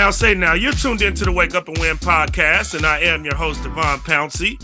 [0.00, 0.54] now, say now.
[0.54, 3.98] You're tuned into the Wake Up and Win podcast, and I am your host, DeVon
[3.98, 4.58] Pouncey.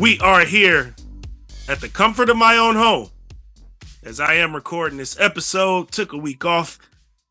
[0.00, 0.92] We are here
[1.68, 3.08] at the comfort of my own home
[4.02, 5.92] as I am recording this episode.
[5.92, 6.80] Took a week off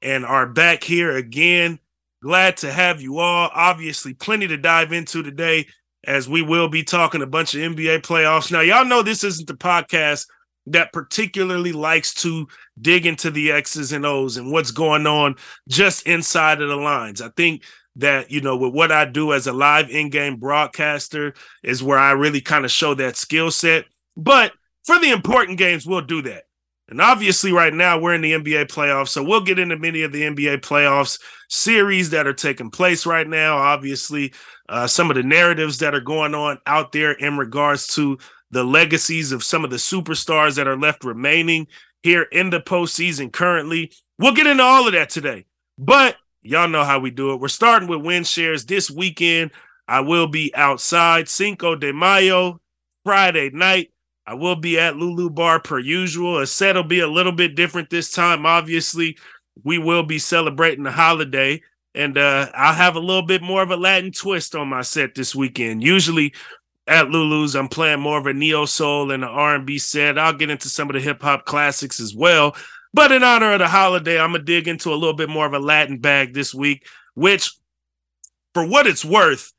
[0.01, 1.77] and are back here again.
[2.23, 3.49] Glad to have you all.
[3.53, 5.67] Obviously, plenty to dive into today
[6.05, 8.49] as we will be talking a bunch of NBA playoffs.
[8.49, 10.25] Now, y'all know this isn't the podcast
[10.67, 12.47] that particularly likes to
[12.79, 15.35] dig into the X's and O's and what's going on
[15.67, 17.21] just inside of the lines.
[17.21, 17.63] I think
[17.97, 21.97] that, you know, with what I do as a live in game broadcaster is where
[21.97, 23.85] I really kind of show that skill set.
[24.15, 24.53] But
[24.85, 26.43] for the important games, we'll do that.
[26.91, 29.09] And obviously, right now, we're in the NBA playoffs.
[29.09, 33.27] So we'll get into many of the NBA playoffs series that are taking place right
[33.27, 33.57] now.
[33.57, 34.33] Obviously,
[34.67, 38.17] uh, some of the narratives that are going on out there in regards to
[38.51, 41.67] the legacies of some of the superstars that are left remaining
[42.03, 43.91] here in the postseason currently.
[44.19, 45.45] We'll get into all of that today.
[45.77, 47.39] But y'all know how we do it.
[47.39, 49.51] We're starting with win shares this weekend.
[49.87, 52.61] I will be outside Cinco de Mayo,
[53.03, 53.91] Friday night.
[54.25, 56.39] I will be at Lulu Bar per usual.
[56.39, 58.45] A set will be a little bit different this time.
[58.45, 59.17] Obviously,
[59.63, 61.61] we will be celebrating the holiday,
[61.95, 65.15] and uh, I'll have a little bit more of a Latin twist on my set
[65.15, 65.83] this weekend.
[65.83, 66.33] Usually,
[66.91, 70.19] at Lulu's, I'm playing more of a neo soul and an R&B set.
[70.19, 72.53] I'll get into some of the hip hop classics as well.
[72.93, 75.53] But in honor of the holiday, I'm gonna dig into a little bit more of
[75.53, 77.55] a Latin bag this week, which,
[78.53, 79.53] for what it's worth,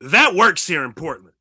[0.00, 1.36] that works here in Portland,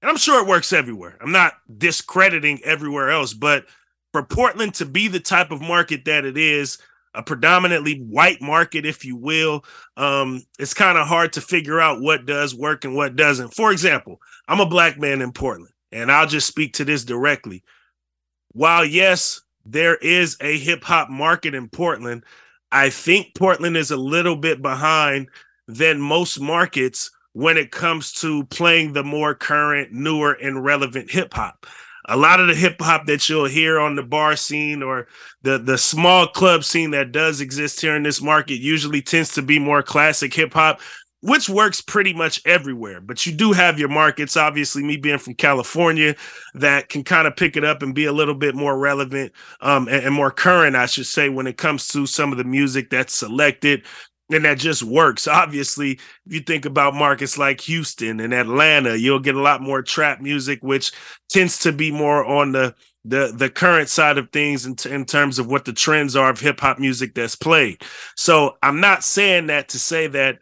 [0.00, 1.18] and I'm sure it works everywhere.
[1.20, 3.66] I'm not discrediting everywhere else, but
[4.12, 6.78] for Portland to be the type of market that it is,
[7.14, 9.64] a predominantly white market, if you will,
[9.96, 13.54] um, it's kind of hard to figure out what does work and what doesn't.
[13.54, 17.64] For example, I'm a black man in Portland, and I'll just speak to this directly.
[18.52, 22.24] While, yes, there is a hip hop market in Portland,
[22.72, 25.28] I think Portland is a little bit behind
[25.66, 31.34] than most markets when it comes to playing the more current, newer, and relevant hip
[31.34, 31.66] hop
[32.10, 35.06] a lot of the hip hop that you'll hear on the bar scene or
[35.42, 39.42] the the small club scene that does exist here in this market usually tends to
[39.42, 40.80] be more classic hip hop
[41.22, 42.98] which works pretty much everywhere.
[43.00, 46.16] But you do have your markets obviously me being from california
[46.54, 49.86] that can kind of pick it up and be a little bit more relevant um,
[49.88, 52.90] and, and more current i should say when it comes to some of the music
[52.90, 53.84] that's selected
[54.30, 55.26] and that just works.
[55.26, 59.82] Obviously, if you think about markets like Houston and Atlanta, you'll get a lot more
[59.82, 60.92] trap music, which
[61.28, 62.74] tends to be more on the
[63.04, 66.30] the the current side of things in, t- in terms of what the trends are
[66.30, 67.82] of hip hop music that's played.
[68.16, 70.38] So I'm not saying that to say that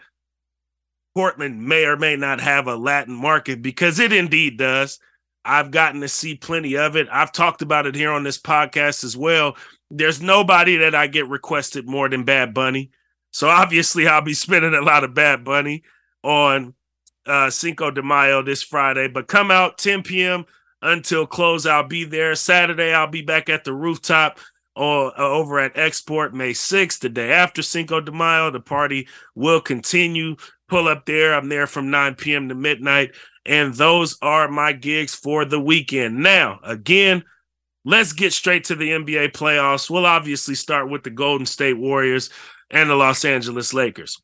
[1.14, 4.98] Portland may or may not have a Latin market because it indeed does.
[5.44, 7.08] I've gotten to see plenty of it.
[7.10, 9.56] I've talked about it here on this podcast as well.
[9.90, 12.90] There's nobody that I get requested more than Bad Bunny.
[13.38, 15.84] So obviously, I'll be spending a lot of Bad Bunny
[16.24, 16.74] on
[17.24, 19.06] uh, Cinco de Mayo this Friday.
[19.06, 20.44] But come out 10 p.m.
[20.82, 21.64] until close.
[21.64, 22.34] I'll be there.
[22.34, 24.40] Saturday, I'll be back at the rooftop
[24.74, 28.50] or uh, over at Export May 6th, the day after Cinco de Mayo.
[28.50, 29.06] The party
[29.36, 30.34] will continue.
[30.68, 31.32] Pull up there.
[31.32, 32.48] I'm there from 9 p.m.
[32.48, 33.14] to midnight.
[33.46, 36.18] And those are my gigs for the weekend.
[36.24, 37.22] Now, again,
[37.84, 39.88] let's get straight to the NBA playoffs.
[39.88, 42.30] We'll obviously start with the Golden State Warriors
[42.70, 44.20] and the Los Angeles Lakers.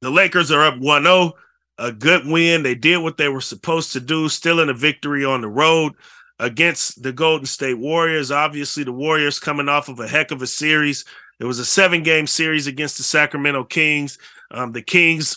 [0.00, 1.32] The Lakers are up 1 0,
[1.78, 2.62] a good win.
[2.62, 5.94] They did what they were supposed to do, still in a victory on the road
[6.38, 8.32] against the Golden State Warriors.
[8.32, 11.04] Obviously, the Warriors coming off of a heck of a series.
[11.38, 14.18] It was a seven game series against the Sacramento Kings.
[14.50, 15.36] Um, the Kings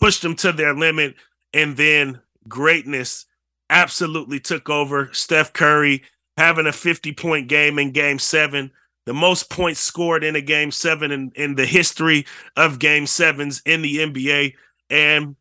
[0.00, 1.14] pushed them to their limit,
[1.52, 3.26] and then greatness
[3.70, 5.10] absolutely took over.
[5.12, 6.02] Steph Curry
[6.36, 8.70] having a 50 point game in game seven
[9.06, 13.62] the most points scored in a game seven in, in the history of game sevens
[13.64, 14.54] in the NBA.
[14.90, 15.36] And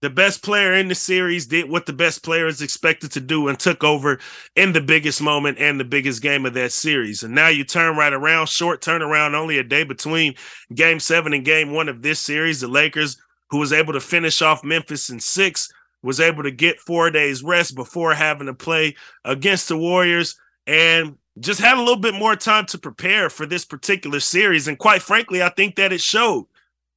[0.00, 3.48] the best player in the series did what the best player is expected to do
[3.48, 4.18] and took over
[4.56, 7.22] in the biggest moment and the biggest game of that series.
[7.22, 10.34] And now you turn right around, short turnaround, only a day between
[10.74, 12.60] game seven and game one of this series.
[12.60, 13.18] The Lakers,
[13.50, 15.70] who was able to finish off Memphis in six,
[16.02, 18.96] was able to get four days rest before having to play
[19.26, 20.34] against the Warriors.
[20.66, 24.68] And just had a little bit more time to prepare for this particular series.
[24.68, 26.46] And quite frankly, I think that it showed.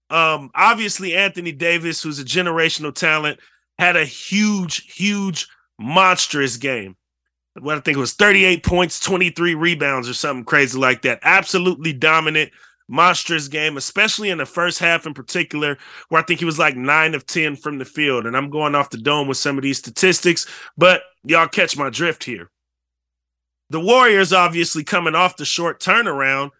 [0.10, 3.40] Um, obviously, Anthony Davis, who's a generational talent,
[3.80, 5.48] had a huge, huge,
[5.80, 6.96] monstrous game.
[7.60, 11.20] What I think it was 38 points, 23 rebounds, or something crazy like that.
[11.22, 12.52] Absolutely dominant,
[12.88, 15.78] monstrous game, especially in the first half in particular,
[16.10, 18.26] where I think he was like nine of 10 from the field.
[18.26, 20.48] And I'm going off the dome with some of these statistics,
[20.78, 22.50] but y'all catch my drift here
[23.74, 26.52] the Warriors obviously coming off the short turnaround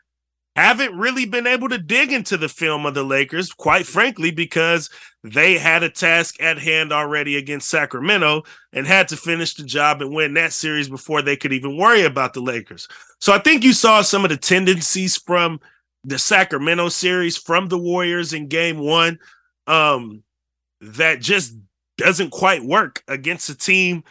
[0.56, 4.90] haven't really been able to dig into the film of the Lakers, quite frankly, because
[5.24, 10.02] they had a task at hand already against Sacramento and had to finish the job
[10.02, 12.88] and win that series before they could even worry about the Lakers.
[13.22, 15.60] So I think you saw some of the tendencies from
[16.04, 19.20] the Sacramento series from the Warriors in game one
[19.68, 20.24] um,
[20.82, 21.56] that just
[22.00, 24.04] doesn't quite work against a team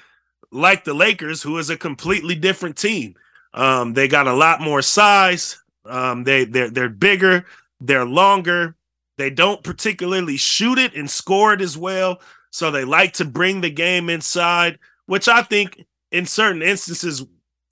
[0.53, 3.15] like the Lakers, who is a completely different team.
[3.55, 5.59] Um, they got a lot more size.
[5.85, 7.47] Um, they they're they're bigger,
[7.81, 8.77] they're longer.
[9.19, 12.21] They don't particularly shoot it and score it as well.
[12.51, 17.25] So they like to bring the game inside, which I think in certain instances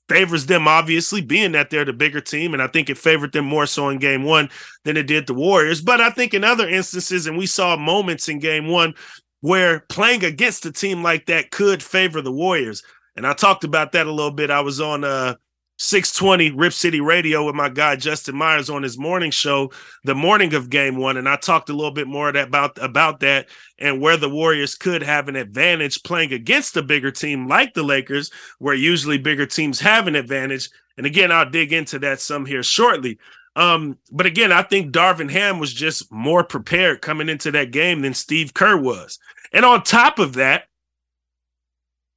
[0.09, 2.53] favors them, obviously, being that they're the bigger team.
[2.53, 4.51] And I think it favored them more so in game one
[4.85, 5.81] than it did the Warriors.
[5.81, 8.95] But I think in other instances, and we saw moments in game one
[9.41, 12.83] where playing against a team like that could favor the Warriors.
[13.17, 14.51] And I talked about that a little bit.
[14.51, 15.35] I was on uh
[15.83, 19.73] 620 Rip City Radio with my guy Justin Myers on his morning show,
[20.05, 21.17] the morning of game one.
[21.17, 23.49] And I talked a little bit more about, about that
[23.79, 27.83] and where the Warriors could have an advantage playing against a bigger team like the
[27.83, 30.69] Lakers, where usually bigger teams have an advantage.
[30.99, 33.19] And again, I'll dig into that some here shortly.
[33.57, 38.03] Um, but again, I think Darvin Ham was just more prepared coming into that game
[38.03, 39.19] than Steve Kerr was.
[39.53, 40.69] And on top of that,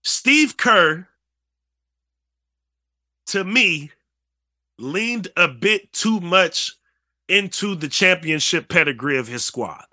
[0.03, 1.07] Steve Kerr
[3.27, 3.91] to me,
[4.77, 6.71] leaned a bit too much
[7.27, 9.85] into the championship pedigree of his squad.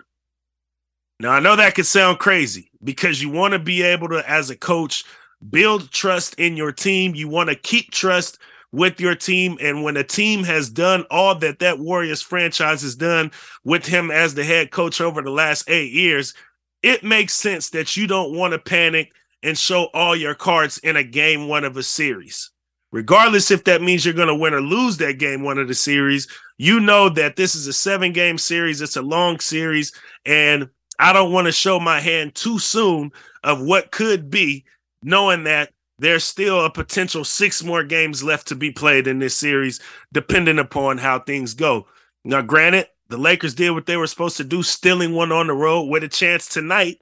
[1.19, 4.49] Now, I know that could sound crazy because you want to be able to, as
[4.49, 5.03] a coach,
[5.49, 7.15] build trust in your team.
[7.15, 8.39] You want to keep trust
[8.71, 9.57] with your team.
[9.61, 13.31] And when a team has done all that that Warriors franchise has done
[13.63, 16.33] with him as the head coach over the last eight years,
[16.81, 19.11] it makes sense that you don't want to panic
[19.43, 22.51] and show all your cards in a game one of a series
[22.91, 25.73] regardless if that means you're going to win or lose that game one of the
[25.73, 26.27] series
[26.57, 29.93] you know that this is a seven game series it's a long series
[30.25, 30.69] and
[30.99, 33.11] i don't want to show my hand too soon
[33.43, 34.63] of what could be
[35.03, 35.71] knowing that
[36.01, 39.79] there's still a potential six more games left to be played in this series
[40.11, 41.85] depending upon how things go
[42.23, 45.53] now granted the lakers did what they were supposed to do stealing one on the
[45.53, 46.97] road with a chance tonight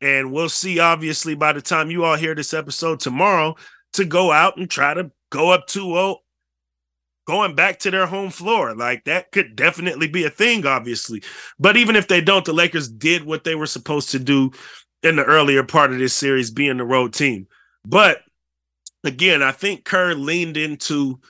[0.00, 3.54] and we'll see obviously by the time you all hear this episode tomorrow
[3.92, 6.16] to go out and try to go up 2-0
[7.26, 8.74] going back to their home floor.
[8.74, 11.22] Like that could definitely be a thing, obviously.
[11.58, 14.50] But even if they don't, the Lakers did what they were supposed to do
[15.02, 17.46] in the earlier part of this series, being the road team.
[17.84, 18.22] But
[19.04, 21.20] again, I think Kerr leaned into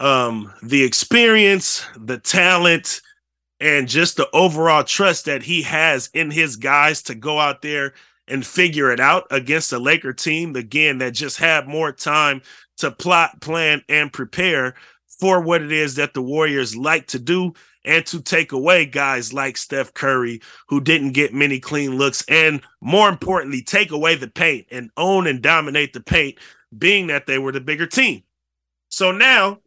[0.00, 3.00] um, the experience, the talent,
[3.60, 7.94] and just the overall trust that he has in his guys to go out there
[8.28, 12.42] and figure it out against a Laker team, again, that just had more time
[12.78, 14.74] to plot, plan, and prepare
[15.20, 17.52] for what it is that the Warriors like to do
[17.84, 22.62] and to take away guys like Steph Curry, who didn't get many clean looks, and
[22.80, 26.38] more importantly, take away the paint and own and dominate the paint,
[26.76, 28.22] being that they were the bigger team.
[28.88, 29.58] So now,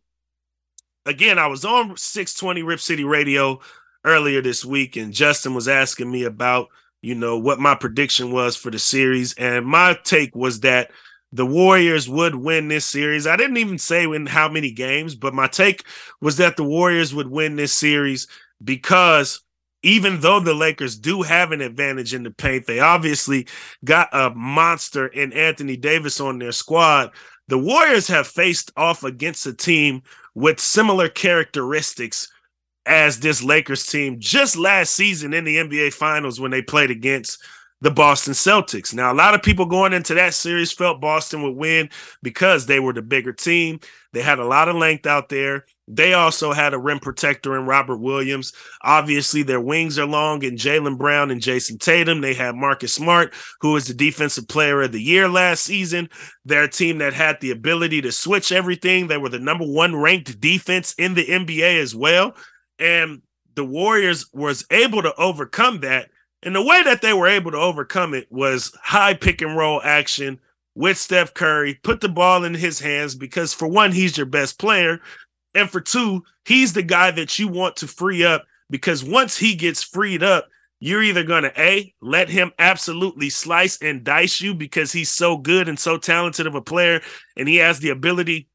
[1.05, 3.59] again, I was on 620 Rip City Radio
[4.03, 6.69] earlier this week, and Justin was asking me about
[7.05, 9.35] you know, what my prediction was for the series.
[9.35, 10.89] And my take was that
[11.35, 13.27] the Warriors would win this series.
[13.27, 15.83] I didn't even say in how many games, but my take
[16.21, 18.27] was that the Warriors would win this series
[18.63, 19.41] because
[19.83, 23.47] even though the Lakers do have an advantage in the paint, they obviously
[23.83, 27.11] got a monster in Anthony Davis on their squad.
[27.49, 30.03] The Warriors have faced off against a team
[30.35, 32.31] with similar characteristics
[32.85, 37.43] as this Lakers team just last season in the NBA Finals when they played against
[37.85, 38.95] the Boston Celtics.
[38.95, 41.87] Now, a lot of people going into that series felt Boston would win
[42.23, 43.79] because they were the bigger team.
[44.11, 45.65] They had a lot of length out there.
[45.87, 48.53] They also had a rim protector in Robert Williams.
[48.81, 52.21] Obviously, their wings are long in Jaylen Brown and Jayson Tatum.
[52.21, 56.09] They had Marcus Smart, who was the defensive player of the year last season.
[56.43, 59.09] They're a team that had the ability to switch everything.
[59.09, 62.35] They were the number one ranked defense in the NBA as well.
[62.79, 63.21] And
[63.53, 66.09] the Warriors was able to overcome that.
[66.45, 69.81] And the way that they were able to overcome it was high pick and roll
[69.83, 70.39] action
[70.75, 74.59] with Steph Curry, put the ball in his hands because for one, he's your best
[74.59, 74.99] player.
[75.55, 79.55] And for two, he's the guy that you want to free up because once he
[79.55, 80.47] gets freed up,
[80.79, 85.37] you're either going to A, let him absolutely slice and dice you because he's so
[85.37, 87.01] good and so talented of a player
[87.37, 88.49] and he has the ability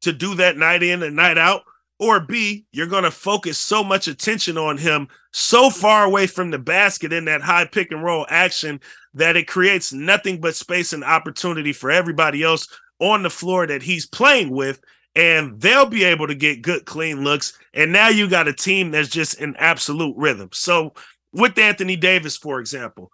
[0.00, 1.62] to do that night in and night out,
[2.04, 6.50] or B, you're going to focus so much attention on him so far away from
[6.50, 8.80] the basket in that high pick and roll action
[9.14, 12.68] that it creates nothing but space and opportunity for everybody else
[13.00, 14.80] on the floor that he's playing with.
[15.16, 17.56] and they'll be able to get good, clean looks.
[17.72, 20.50] And now you got a team that's just in absolute rhythm.
[20.52, 20.92] So,
[21.32, 23.10] with Anthony Davis, for example,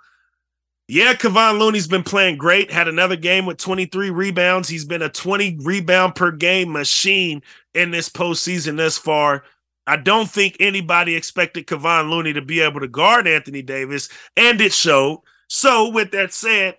[0.91, 2.73] yeah, Kevon Looney's been playing great.
[2.73, 4.69] Had another game with 23 rebounds.
[4.69, 7.43] He's been a 20 rebound per game machine
[7.75, 9.45] in this postseason thus far.
[9.87, 14.61] I don't think anybody expected Kevon Looney to be able to guard Anthony Davis, and
[14.61, 15.23] it showed.
[15.47, 16.77] So, with that said,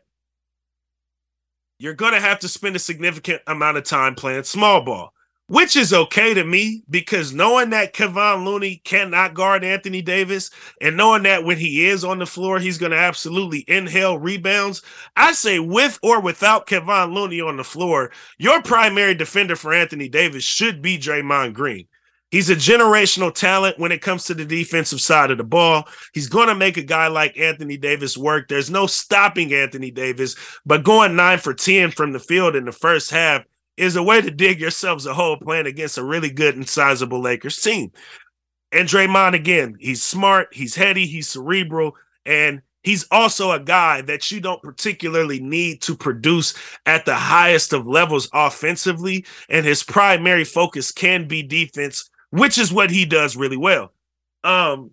[1.79, 5.13] you're going to have to spend a significant amount of time playing small ball,
[5.51, 10.95] which is okay to me because knowing that Kevon Looney cannot guard Anthony Davis and
[10.95, 14.81] knowing that when he is on the floor, he's going to absolutely inhale rebounds.
[15.17, 20.07] I say, with or without Kevon Looney on the floor, your primary defender for Anthony
[20.07, 21.85] Davis should be Draymond Green.
[22.29, 25.85] He's a generational talent when it comes to the defensive side of the ball.
[26.13, 28.47] He's going to make a guy like Anthony Davis work.
[28.47, 32.71] There's no stopping Anthony Davis, but going nine for 10 from the field in the
[32.71, 33.43] first half
[33.77, 37.19] is a way to dig yourselves a hole playing against a really good and sizable
[37.19, 37.91] Lakers team.
[38.71, 44.31] And Draymond, again, he's smart, he's heady, he's cerebral, and he's also a guy that
[44.31, 46.53] you don't particularly need to produce
[46.85, 49.25] at the highest of levels offensively.
[49.49, 53.93] And his primary focus can be defense which is what he does really well.
[54.43, 54.91] Um,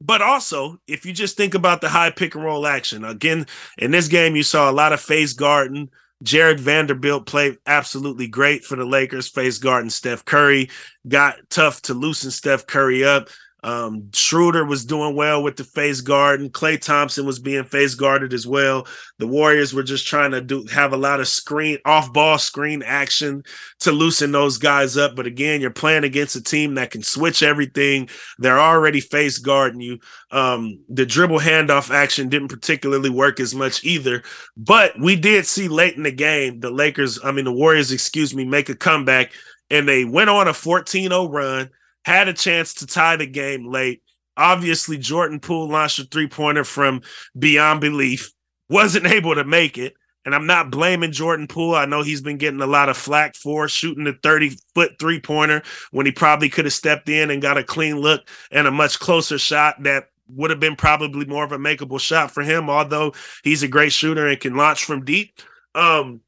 [0.00, 3.46] but also, if you just think about the high pick and roll action, again,
[3.78, 5.88] in this game, you saw a lot of face guarding.
[6.22, 10.70] Jarred Vanderbilt played absolutely great for the Lakers, face guarding Steph Curry,
[11.06, 13.28] got tough to loosen Steph Curry up.
[13.66, 17.96] Um, Schroeder was doing well with the face guard, and Klay Thompson was being face
[17.96, 18.86] guarded as well.
[19.18, 22.84] The Warriors were just trying to do have a lot of screen off ball screen
[22.84, 23.42] action
[23.80, 25.16] to loosen those guys up.
[25.16, 28.08] But again, you're playing against a team that can switch everything.
[28.38, 29.98] They're already face guarding you.
[30.30, 34.22] Um, the dribble handoff action didn't particularly work as much either.
[34.56, 38.32] But we did see late in the game the Lakers, I mean the Warriors, excuse
[38.32, 39.32] me, make a comeback
[39.72, 41.68] and they went on a 14-0 run
[42.06, 44.00] had a chance to tie the game late.
[44.36, 47.02] Obviously, Jordan Poole launched a three pointer from
[47.36, 48.32] beyond belief,
[48.70, 49.94] wasn't able to make it.
[50.24, 51.74] And I'm not blaming Jordan Poole.
[51.74, 55.20] I know he's been getting a lot of flack for shooting the 30 foot three
[55.20, 58.72] pointer when he probably could have stepped in and got a clean look and a
[58.72, 62.70] much closer shot that would have been probably more of a makeable shot for him,
[62.70, 65.40] although he's a great shooter and can launch from deep.
[65.74, 66.20] Um,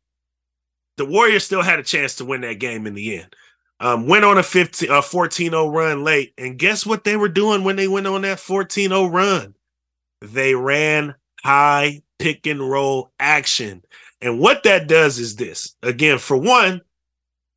[0.96, 3.34] the Warriors still had a chance to win that game in the end.
[3.80, 6.34] Um, went on a 15 a 14-0 run late.
[6.36, 9.54] And guess what they were doing when they went on that 14-0 run?
[10.20, 13.82] They ran high pick and roll action.
[14.20, 15.76] And what that does is this.
[15.82, 16.82] Again, for one,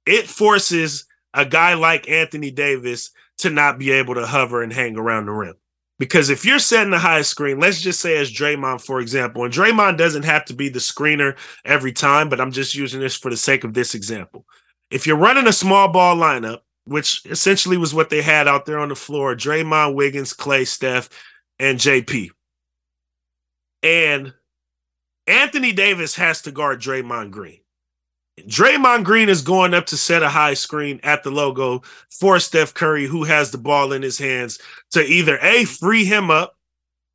[0.05, 4.97] it forces a guy like Anthony Davis to not be able to hover and hang
[4.97, 5.55] around the rim.
[5.97, 9.53] Because if you're setting the high screen, let's just say as Draymond, for example, and
[9.53, 13.29] Draymond doesn't have to be the screener every time, but I'm just using this for
[13.29, 14.45] the sake of this example
[14.91, 18.79] if you're running a small ball lineup, which essentially was what they had out there
[18.79, 21.09] on the floor, Draymond, Wiggins, Klay, Steph,
[21.59, 22.29] and JP.
[23.83, 24.33] And
[25.27, 27.59] Anthony Davis has to guard Draymond Green.
[28.41, 32.73] Draymond Green is going up to set a high screen at the logo for Steph
[32.73, 34.59] Curry, who has the ball in his hands
[34.91, 36.55] to either A, free him up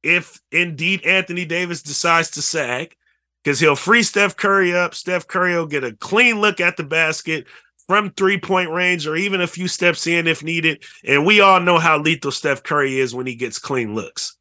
[0.03, 2.95] if indeed Anthony Davis decides to sag,
[3.43, 4.95] because he'll free Steph Curry up.
[4.95, 7.47] Steph Curry will get a clean look at the basket,
[7.89, 10.83] from three point range or even a few steps in if needed.
[11.05, 14.37] And we all know how lethal Steph Curry is when he gets clean looks.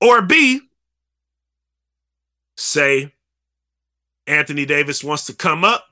[0.00, 0.60] Or B,
[2.56, 3.12] say
[4.26, 5.84] Anthony Davis wants to come up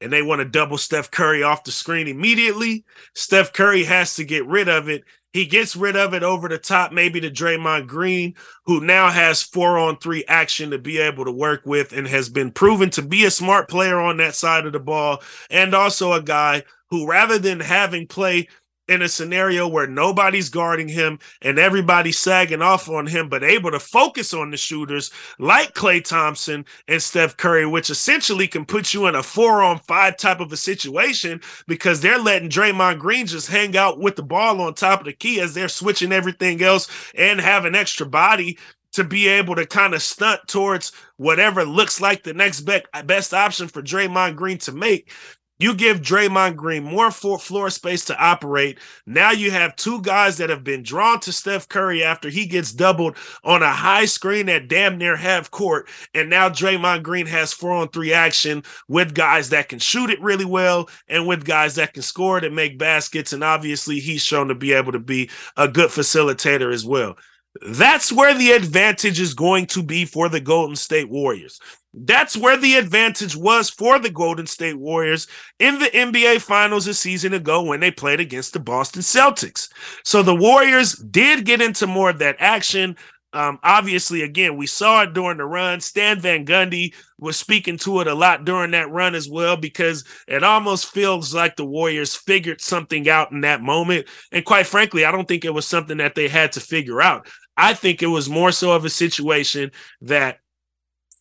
[0.00, 2.84] and they want to double Steph Curry off the screen immediately.
[3.14, 6.58] Steph Curry has to get rid of it he gets rid of it over the
[6.58, 8.34] top, maybe to Draymond Green,
[8.64, 12.28] who now has four on three action to be able to work with and has
[12.28, 15.22] been proven to be a smart player on that side of the ball.
[15.48, 18.48] And also a guy who, rather than having play
[18.90, 23.70] in a scenario where nobody's guarding him and everybody's sagging off on him, but able
[23.70, 28.92] to focus on the shooters like Klay Thompson and Steph Curry, which essentially can put
[28.92, 33.26] you in a four on five type of a situation because they're letting Draymond Green
[33.26, 36.60] just hang out with the ball on top of the key as they're switching everything
[36.60, 38.58] else and have an extra body
[38.92, 43.68] to be able to kind of stunt towards whatever looks like the next best option
[43.68, 45.12] for Draymond Green to make.
[45.60, 48.78] You give Draymond Green more floor space to operate.
[49.04, 52.72] Now you have two guys that have been drawn to Steph Curry after he gets
[52.72, 55.86] doubled on a high screen at damn near half court.
[56.14, 60.22] And now Draymond Green has four on three action with guys that can shoot it
[60.22, 63.34] really well and with guys that can score it and make baskets.
[63.34, 67.18] And obviously, he's shown to be able to be a good facilitator as well.
[67.62, 71.60] That's where the advantage is going to be for the Golden State Warriors.
[71.92, 75.26] That's where the advantage was for the Golden State Warriors
[75.58, 79.68] in the NBA Finals a season ago when they played against the Boston Celtics.
[80.04, 82.96] So the Warriors did get into more of that action.
[83.32, 85.80] Um, obviously, again, we saw it during the run.
[85.80, 90.04] Stan Van Gundy was speaking to it a lot during that run as well, because
[90.26, 94.08] it almost feels like the Warriors figured something out in that moment.
[94.32, 97.28] And quite frankly, I don't think it was something that they had to figure out.
[97.56, 100.40] I think it was more so of a situation that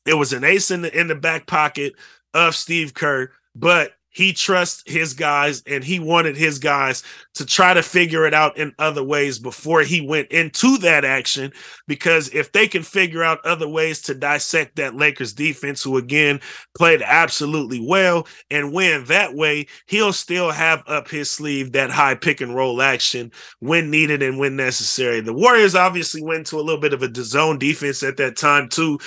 [0.06, 1.94] it was an ace in the in the back pocket
[2.34, 7.04] of Steve Kerr, but he trusts his guys and he wanted his guys
[7.36, 11.54] to try to figure it out in other ways before he went into that action.
[11.88, 16.42] Because if they can figure out other ways to dissect that Lakers defense who again
[16.78, 22.16] played absolutely well and win that way he'll still have up his sleeve that high
[22.16, 25.22] pick and roll action when needed and when necessary.
[25.22, 28.68] The Warriors obviously went to a little bit of a zone defense at that time
[28.68, 29.00] too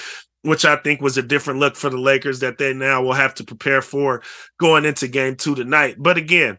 [0.42, 3.34] which I think was a different look for the Lakers that they now will have
[3.34, 4.22] to prepare for
[4.58, 5.96] going into game two tonight.
[5.99, 6.58] But again,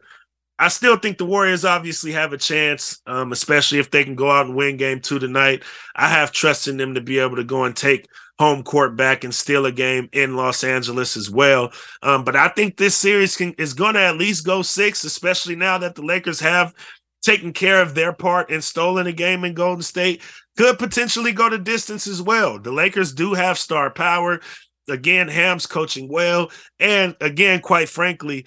[0.59, 4.31] I still think the Warriors obviously have a chance, um, especially if they can go
[4.31, 5.63] out and win game two tonight.
[5.95, 8.07] I have trust in them to be able to go and take
[8.39, 11.71] home court back and steal a game in Los Angeles as well.
[12.01, 15.55] Um, but I think this series can, is going to at least go six, especially
[15.55, 16.73] now that the Lakers have
[17.21, 20.21] taken care of their part and stolen a game in Golden State
[20.57, 22.59] could potentially go to distance as well.
[22.59, 24.39] The Lakers do have star power.
[24.89, 26.51] Again, Ham's coaching well.
[26.79, 28.45] And again, quite frankly,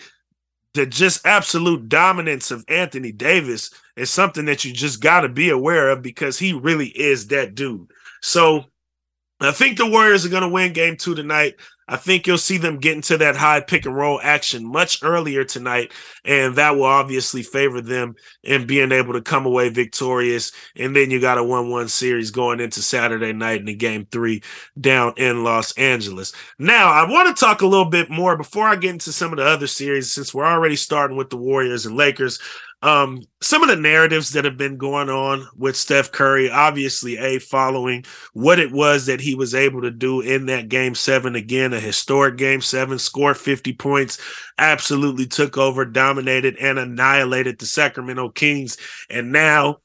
[0.74, 5.48] the just absolute dominance of Anthony Davis is something that you just got to be
[5.48, 7.90] aware of because he really is that dude.
[8.20, 8.66] So
[9.40, 11.56] I think the Warriors are going to win game two tonight.
[11.88, 15.44] I think you'll see them get into that high pick and roll action much earlier
[15.44, 15.92] tonight,
[16.24, 20.50] and that will obviously favor them in being able to come away victorious.
[20.74, 24.06] And then you got a 1 1 series going into Saturday night in the game
[24.10, 24.42] three
[24.80, 26.32] down in Los Angeles.
[26.58, 29.38] Now, I want to talk a little bit more before I get into some of
[29.38, 32.40] the other series, since we're already starting with the Warriors and Lakers
[32.86, 37.40] um, some of the narratives that have been going on with Steph Curry, obviously, a
[37.40, 41.72] following what it was that he was able to do in that game seven again,
[41.72, 44.20] a historic game seven, scored 50 points,
[44.58, 48.76] absolutely took over, dominated, and annihilated the Sacramento Kings.
[49.10, 49.78] And now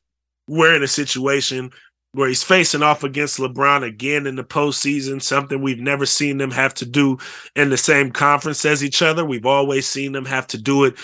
[0.48, 1.72] we're in a situation
[2.12, 6.52] where he's facing off against LeBron again in the postseason, something we've never seen them
[6.52, 7.18] have to do
[7.56, 9.26] in the same conference as each other.
[9.26, 10.96] We've always seen them have to do it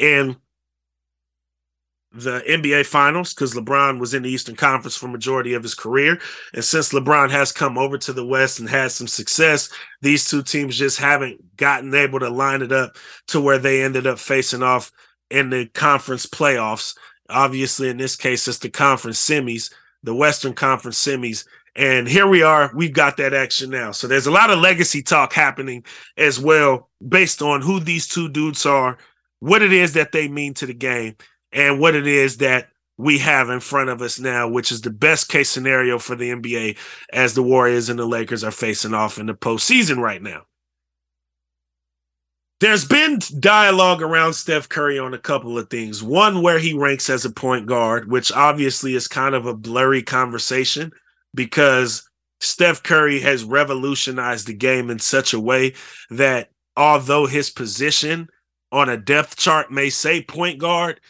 [0.00, 0.36] in
[2.22, 6.18] the NBA Finals because LeBron was in the Eastern Conference for majority of his career,
[6.54, 9.68] and since LeBron has come over to the West and had some success,
[10.02, 12.96] these two teams just haven't gotten able to line it up
[13.28, 14.90] to where they ended up facing off
[15.30, 16.96] in the conference playoffs.
[17.28, 21.44] Obviously, in this case, it's the conference semis, the Western Conference semis.
[21.74, 23.90] And here we are, we've got that action now.
[23.90, 25.84] So there's a lot of legacy talk happening
[26.16, 28.96] as well, based on who these two dudes are,
[29.40, 31.16] what it is that they mean to the game
[31.52, 34.90] and what it is that we have in front of us now, which is the
[34.90, 36.78] best case scenario for the NBA
[37.12, 40.42] as the Warriors and the Lakers are facing off in the postseason right now.
[42.58, 46.02] There's been dialogue around Steph Curry on a couple of things.
[46.02, 50.02] One, where he ranks as a point guard, which obviously is kind of a blurry
[50.02, 50.90] conversation
[51.34, 52.08] because
[52.40, 55.74] Steph Curry has revolutionized the game in such a way
[56.08, 58.28] that although his position
[58.72, 61.00] on a depth chart may say point guard,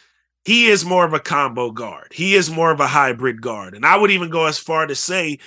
[0.47, 2.13] he is more of a combo guard.
[2.13, 3.73] He is more of a hybrid guard.
[3.73, 5.39] And I would even go as far to say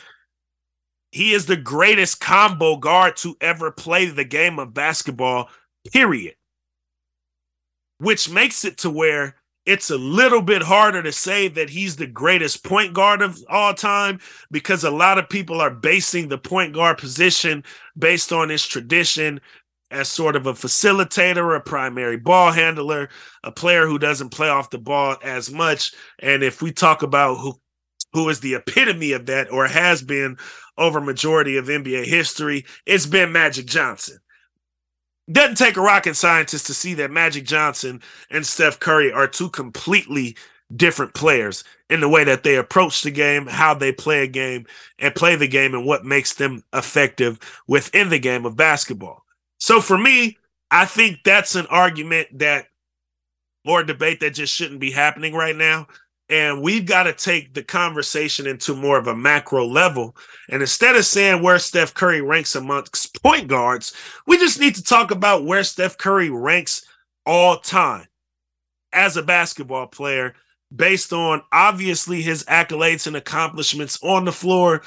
[1.10, 5.48] he is the greatest combo guard to ever play the game of basketball,
[5.90, 6.34] period.
[7.96, 12.06] Which makes it to where it's a little bit harder to say that he's the
[12.06, 16.74] greatest point guard of all time because a lot of people are basing the point
[16.74, 17.64] guard position
[17.98, 19.40] based on his tradition,
[19.90, 23.08] as sort of a facilitator, a primary ball handler,
[23.42, 25.92] a player who doesn't play off the ball as much.
[26.18, 27.60] And if we talk about who
[28.12, 30.36] who is the epitome of that or has been
[30.76, 34.18] over majority of NBA history, it's been Magic Johnson.
[35.30, 39.48] Doesn't take a rocket scientist to see that Magic Johnson and Steph Curry are two
[39.48, 40.36] completely
[40.74, 44.66] different players in the way that they approach the game, how they play a game,
[44.98, 49.24] and play the game, and what makes them effective within the game of basketball.
[49.60, 50.38] So for me,
[50.70, 52.66] I think that's an argument that
[53.66, 55.86] or debate that just shouldn't be happening right now.
[56.30, 60.16] And we've got to take the conversation into more of a macro level.
[60.48, 63.94] And instead of saying where Steph Curry ranks amongst point guards,
[64.26, 66.84] we just need to talk about where Steph Curry ranks
[67.26, 68.06] all time
[68.92, 70.34] as a basketball player
[70.74, 74.82] based on obviously his accolades and accomplishments on the floor,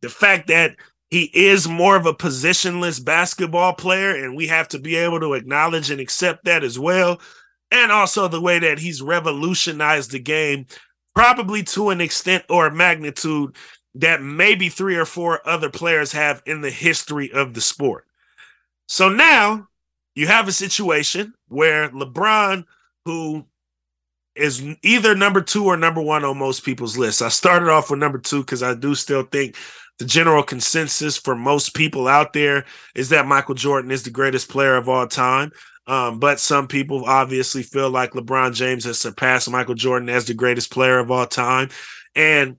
[0.00, 0.76] the fact that
[1.14, 5.34] he is more of a positionless basketball player, and we have to be able to
[5.34, 7.20] acknowledge and accept that as well.
[7.70, 10.66] And also the way that he's revolutionized the game,
[11.14, 13.54] probably to an extent or magnitude
[13.94, 18.06] that maybe three or four other players have in the history of the sport.
[18.88, 19.68] So now
[20.16, 22.64] you have a situation where LeBron,
[23.04, 23.46] who
[24.34, 27.22] is either number two or number one on most people's lists.
[27.22, 29.54] I started off with number two because I do still think
[29.98, 34.48] the general consensus for most people out there is that Michael Jordan is the greatest
[34.48, 35.52] player of all time.
[35.86, 40.34] Um, but some people obviously feel like LeBron James has surpassed Michael Jordan as the
[40.34, 41.68] greatest player of all time.
[42.16, 42.56] And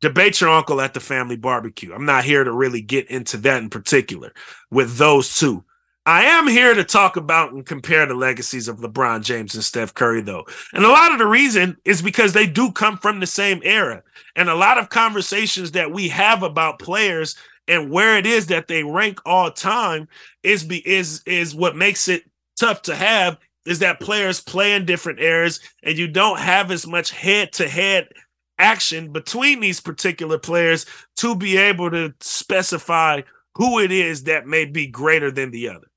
[0.00, 1.92] debate your uncle at the family barbecue.
[1.92, 4.32] I'm not here to really get into that in particular
[4.70, 5.64] with those two.
[6.08, 9.92] I am here to talk about and compare the legacies of LeBron James and Steph
[9.92, 10.46] Curry, though.
[10.72, 14.02] And a lot of the reason is because they do come from the same era.
[14.34, 17.36] And a lot of conversations that we have about players
[17.68, 20.08] and where it is that they rank all time
[20.42, 22.22] is be is is what makes it
[22.58, 26.86] tough to have is that players play in different eras and you don't have as
[26.86, 28.08] much head-to-head
[28.56, 30.86] action between these particular players
[31.18, 33.20] to be able to specify
[33.56, 35.87] who it is that may be greater than the other.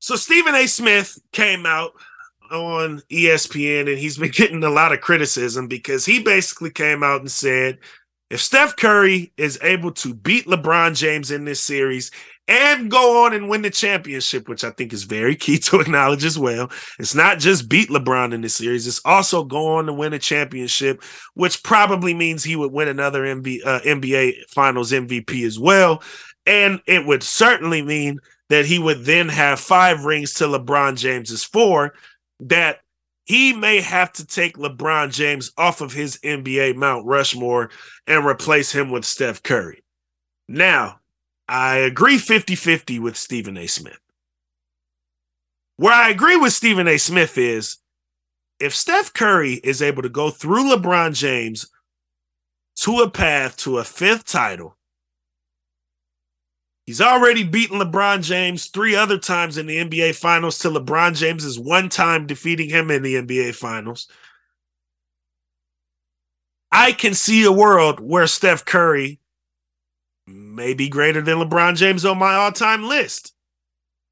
[0.00, 0.66] So Stephen A.
[0.66, 1.92] Smith came out
[2.50, 7.20] on ESPN and he's been getting a lot of criticism because he basically came out
[7.20, 7.78] and said
[8.30, 12.10] if Steph Curry is able to beat LeBron James in this series
[12.48, 16.24] and go on and win the championship, which I think is very key to acknowledge
[16.24, 16.70] as well.
[16.98, 20.18] It's not just beat LeBron in this series, it's also go on to win a
[20.18, 21.02] championship,
[21.34, 26.02] which probably means he would win another NBA, uh, NBA Finals MVP as well.
[26.46, 28.18] And it would certainly mean
[28.50, 31.94] that he would then have five rings to LeBron James's four,
[32.40, 32.80] that
[33.24, 37.70] he may have to take LeBron James off of his NBA Mount Rushmore
[38.08, 39.84] and replace him with Steph Curry.
[40.48, 40.98] Now,
[41.48, 43.68] I agree 50 50 with Stephen A.
[43.68, 44.00] Smith.
[45.76, 46.98] Where I agree with Stephen A.
[46.98, 47.78] Smith is
[48.58, 51.70] if Steph Curry is able to go through LeBron James
[52.80, 54.76] to a path to a fifth title,
[56.90, 61.56] He's already beaten LeBron James three other times in the NBA Finals to LeBron James's
[61.56, 64.08] one time defeating him in the NBA Finals.
[66.72, 69.20] I can see a world where Steph Curry
[70.26, 73.34] may be greater than LeBron James on my all time list.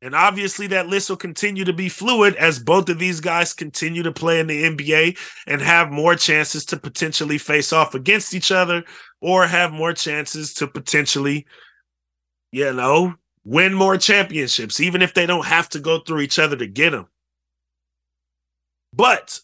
[0.01, 4.05] And obviously, that list will continue to be fluid as both of these guys continue
[4.05, 8.53] to play in the NBA and have more chances to potentially face off against each
[8.53, 8.85] other
[9.21, 11.45] or have more chances to potentially
[12.53, 16.57] you know, win more championships, even if they don't have to go through each other
[16.57, 17.07] to get them.
[18.93, 19.41] But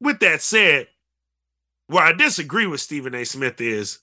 [0.00, 0.88] with that said,
[1.88, 3.24] where I disagree with Stephen A.
[3.24, 4.00] Smith is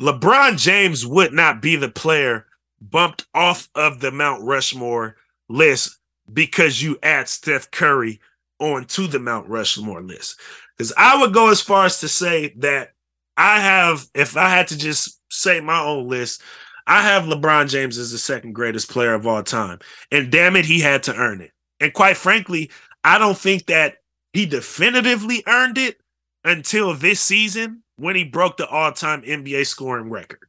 [0.00, 2.46] LeBron James would not be the player
[2.80, 5.16] bumped off of the Mount Rushmore
[5.48, 5.98] list
[6.32, 8.20] because you add Steph Curry
[8.58, 10.38] onto the Mount Rushmore list.
[10.76, 12.94] Because I would go as far as to say that
[13.36, 16.42] I have, if I had to just say my own list,
[16.86, 19.78] I have LeBron James as the second greatest player of all time.
[20.10, 21.52] And damn it, he had to earn it.
[21.80, 22.70] And quite frankly,
[23.02, 23.96] I don't think that
[24.32, 25.98] he definitively earned it
[26.44, 30.40] until this season when he broke the all time NBA scoring record.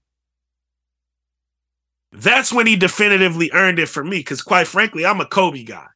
[2.12, 4.20] That's when he definitively earned it for me.
[4.20, 5.88] Because quite frankly, I'm a Kobe guy.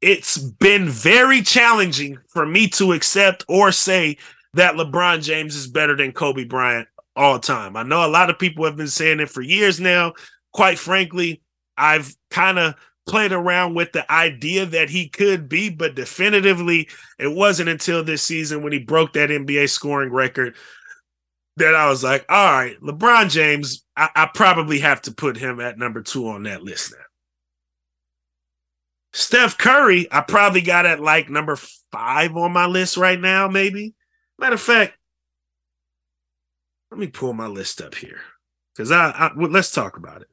[0.00, 4.18] It's been very challenging for me to accept or say
[4.54, 7.76] that LeBron James is better than Kobe Bryant all time.
[7.76, 10.14] I know a lot of people have been saying it for years now.
[10.52, 11.42] Quite frankly,
[11.76, 12.74] I've kind of
[13.06, 18.22] played around with the idea that he could be, but definitively, it wasn't until this
[18.22, 20.54] season when he broke that NBA scoring record
[21.56, 25.60] that I was like, all right, LeBron James, I, I probably have to put him
[25.60, 27.04] at number two on that list now.
[29.12, 31.56] Steph Curry, I probably got at like number
[31.90, 33.94] five on my list right now, maybe.
[34.38, 34.94] Matter of fact,
[36.92, 38.20] let me pull my list up here
[38.74, 40.28] because I, I well, let's talk about it.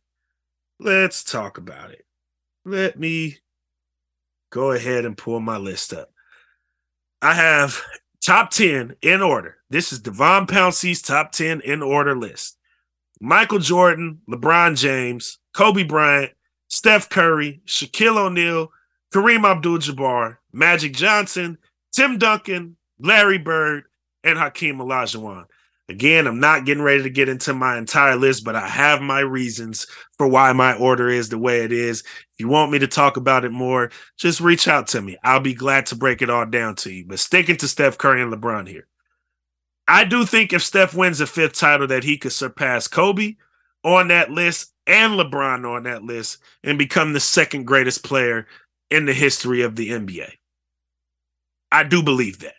[0.78, 2.06] Let's talk about it.
[2.66, 3.38] Let me
[4.50, 6.12] go ahead and pull my list up.
[7.22, 7.82] I have
[8.22, 9.56] top 10 in order.
[9.70, 12.58] This is DeVon Pouncey's top 10 in order list.
[13.22, 16.34] Michael Jordan, LeBron James, Kobe Bryant,
[16.68, 18.70] Steph Curry, Shaquille O'Neal,
[19.14, 21.58] Kareem Abdul Jabbar, Magic Johnson,
[21.94, 23.86] Tim Duncan, Larry Bird,
[24.26, 25.46] and Hakeem Olajuwon.
[25.90, 29.22] Again, I'm not getting ready to get into my entire list, but I have my
[29.22, 32.02] reasons for why my order is the way it is.
[32.02, 35.18] If you want me to talk about it more, just reach out to me.
[35.24, 37.06] I'll be glad to break it all down to you.
[37.08, 38.86] But sticking to Steph Curry and LeBron here.
[39.88, 43.38] I do think if Steph wins a fifth title that he could surpass Kobe
[43.84, 48.46] on that list and LeBron on that list and become the second greatest player
[48.92, 50.30] in the history of the NBA.
[51.72, 52.54] I do believe that.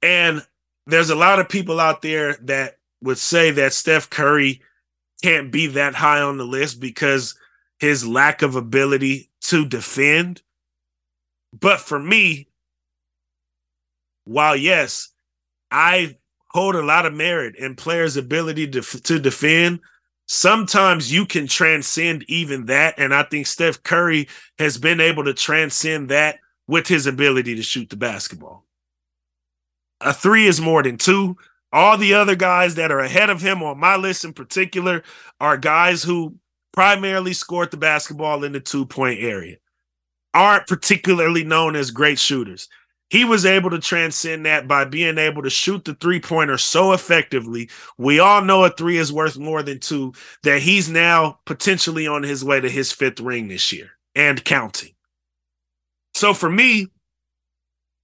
[0.00, 0.46] And
[0.86, 4.62] there's a lot of people out there that would say that Steph Curry
[5.22, 7.34] can't be that high on the list because
[7.78, 10.42] his lack of ability to defend.
[11.58, 12.48] But for me,
[14.24, 15.10] while yes,
[15.70, 16.16] I
[16.48, 19.80] hold a lot of merit in players' ability to, to defend,
[20.26, 22.94] sometimes you can transcend even that.
[22.98, 27.62] And I think Steph Curry has been able to transcend that with his ability to
[27.62, 28.64] shoot the basketball.
[30.04, 31.36] A three is more than two.
[31.72, 35.02] All the other guys that are ahead of him on my list in particular
[35.40, 36.36] are guys who
[36.72, 39.56] primarily scored the basketball in the two point area,
[40.34, 42.68] aren't particularly known as great shooters.
[43.10, 46.92] He was able to transcend that by being able to shoot the three pointer so
[46.92, 47.70] effectively.
[47.96, 52.22] We all know a three is worth more than two, that he's now potentially on
[52.22, 54.94] his way to his fifth ring this year and counting.
[56.14, 56.88] So for me,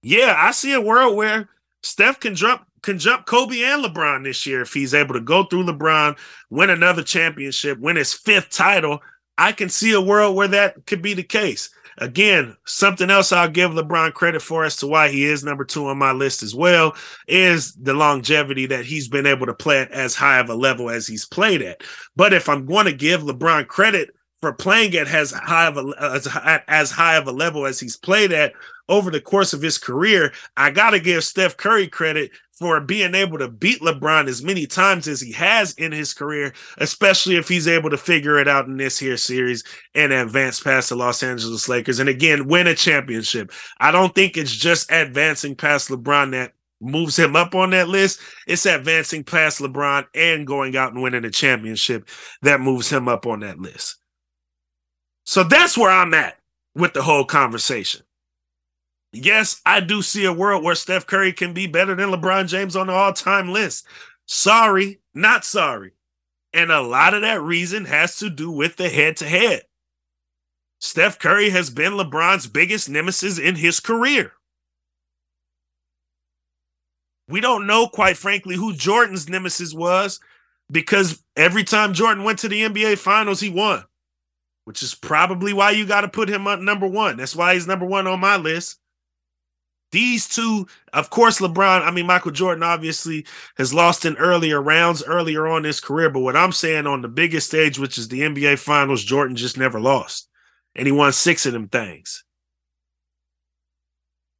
[0.01, 1.49] yeah, I see a world where
[1.83, 5.43] Steph can jump can jump Kobe and LeBron this year if he's able to go
[5.43, 6.17] through LeBron,
[6.49, 8.99] win another championship, win his fifth title.
[9.37, 11.69] I can see a world where that could be the case.
[11.97, 15.87] Again, something else I'll give LeBron credit for as to why he is number two
[15.87, 16.95] on my list as well
[17.27, 20.89] is the longevity that he's been able to play at as high of a level
[20.89, 21.81] as he's played at.
[22.15, 25.93] But if I'm going to give LeBron credit for playing at as high of a
[25.99, 26.27] as,
[26.67, 28.53] as high of a level as he's played at
[28.89, 33.15] over the course of his career, I got to give Steph Curry credit for being
[33.15, 37.47] able to beat LeBron as many times as he has in his career, especially if
[37.47, 39.63] he's able to figure it out in this here series
[39.95, 43.51] and advance past the Los Angeles Lakers and again win a championship.
[43.79, 48.19] I don't think it's just advancing past LeBron that moves him up on that list.
[48.45, 52.09] It's advancing past LeBron and going out and winning a championship
[52.41, 54.00] that moves him up on that list.
[55.25, 56.37] So that's where I'm at
[56.75, 58.01] with the whole conversation.
[59.13, 62.75] Yes, I do see a world where Steph Curry can be better than LeBron James
[62.75, 63.85] on the all time list.
[64.25, 65.91] Sorry, not sorry.
[66.53, 69.63] And a lot of that reason has to do with the head to head.
[70.79, 74.33] Steph Curry has been LeBron's biggest nemesis in his career.
[77.27, 80.19] We don't know, quite frankly, who Jordan's nemesis was
[80.69, 83.83] because every time Jordan went to the NBA Finals, he won
[84.65, 87.17] which is probably why you got to put him number one.
[87.17, 88.77] That's why he's number one on my list.
[89.91, 93.25] These two, of course, LeBron, I mean, Michael Jordan obviously
[93.57, 96.09] has lost in earlier rounds earlier on his career.
[96.09, 99.57] But what I'm saying on the biggest stage, which is the NBA Finals, Jordan just
[99.57, 100.29] never lost.
[100.75, 102.23] And he won six of them things.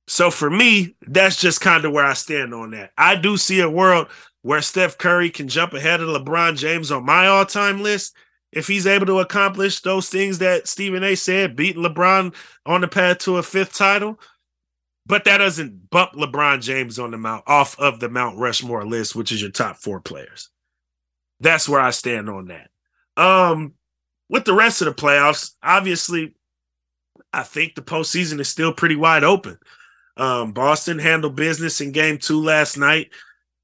[0.07, 2.91] So for me, that's just kind of where I stand on that.
[2.97, 4.07] I do see a world
[4.43, 8.15] where Steph Curry can jump ahead of LeBron James on my all time list
[8.51, 12.35] if he's able to accomplish those things that Stephen A said, beat LeBron
[12.65, 14.19] on the path to a fifth title.
[15.05, 19.15] But that doesn't bump LeBron James on the mount off of the Mount Rushmore list,
[19.15, 20.49] which is your top four players.
[21.39, 22.69] That's where I stand on that.
[23.17, 23.73] Um,
[24.29, 26.35] with the rest of the playoffs, obviously,
[27.33, 29.57] I think the postseason is still pretty wide open.
[30.17, 33.11] Um, Boston handled business in game two last night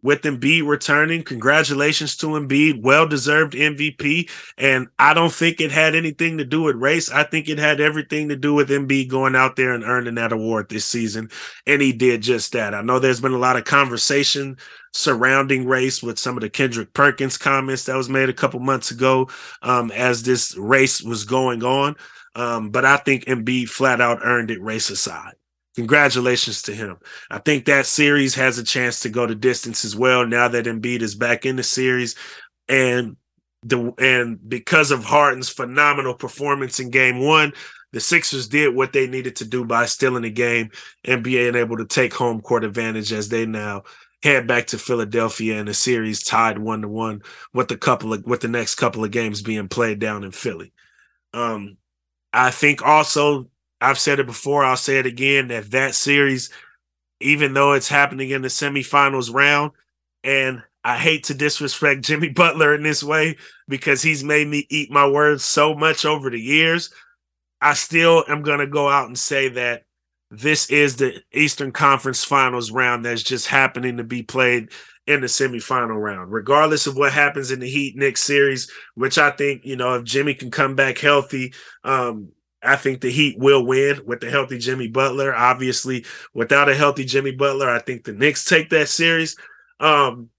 [0.08, 1.22] with Embiid returning.
[1.22, 4.30] Congratulations to Embiid, well deserved MVP.
[4.58, 7.12] And I don't think it had anything to do with race.
[7.12, 10.32] I think it had everything to do with Embiid going out there and earning that
[10.32, 11.30] award this season.
[11.66, 12.74] And he did just that.
[12.74, 14.56] I know there's been a lot of conversation
[14.94, 18.92] surrounding race with some of the Kendrick Perkins comments that was made a couple months
[18.92, 19.28] ago
[19.62, 21.98] um, as this race was going on.
[22.34, 25.34] Um, but I think Embiid flat out earned it race aside
[25.78, 26.98] congratulations to him.
[27.30, 30.66] I think that series has a chance to go to distance as well now that
[30.66, 32.16] Embiid is back in the series.
[32.68, 33.16] And
[33.62, 37.54] the and because of Harden's phenomenal performance in game one,
[37.94, 40.72] the Sixers did what they needed to do by stealing the game
[41.06, 43.84] and being able to take home court advantage as they now
[44.24, 47.22] head back to Philadelphia in the series tied one to one
[47.54, 50.74] with the couple of with the next couple of games being played down in Philly.
[51.36, 51.78] Um,
[52.34, 56.50] I think also I've said it before, I'll say it again that that series,
[57.20, 59.72] even though it's happening in the semifinals round,
[60.24, 63.38] and I hate to disrespect Jimmy Butler in this way
[63.68, 66.92] because he's made me eat my words so much over the years.
[67.62, 69.84] I still am going to go out and say that
[70.30, 74.70] this is the Eastern Conference Finals round that's just happening to be played
[75.08, 79.32] in the semifinal round, regardless of what happens in the Heat Knicks series, which I
[79.32, 81.54] think, you know, if Jimmy can come back healthy,
[81.86, 82.30] um,
[82.64, 85.36] I think the Heat will win with the healthy Jimmy Butler.
[85.36, 89.36] Obviously, without a healthy Jimmy Butler, I think the Knicks take that series.
[89.80, 90.30] Um,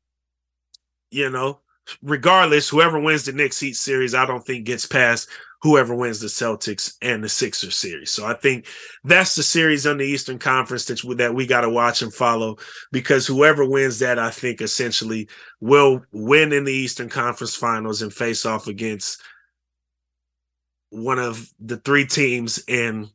[1.11, 1.61] you know,
[2.03, 5.29] regardless, whoever wins the Knicks Heat series, I don't think gets past
[5.61, 8.11] whoever wins the Celtics and the Sixers series.
[8.11, 8.67] So I think
[9.05, 12.59] that's the series on the Eastern Conference that, that we got to watch and follow
[12.93, 15.29] because whoever wins that, I think essentially
[15.61, 19.21] will win in the Eastern Conference finals and face off against
[20.91, 23.11] one of the three teams in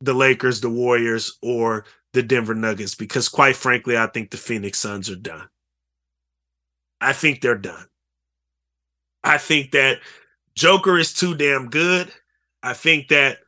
[0.00, 4.78] the Lakers, the Warriors, or the Denver Nuggets because quite frankly, I think the Phoenix
[4.78, 5.48] Suns are done.
[7.00, 7.86] I think they're done.
[9.22, 9.98] I think that
[10.54, 12.10] Joker is too damn good.
[12.62, 13.38] I think that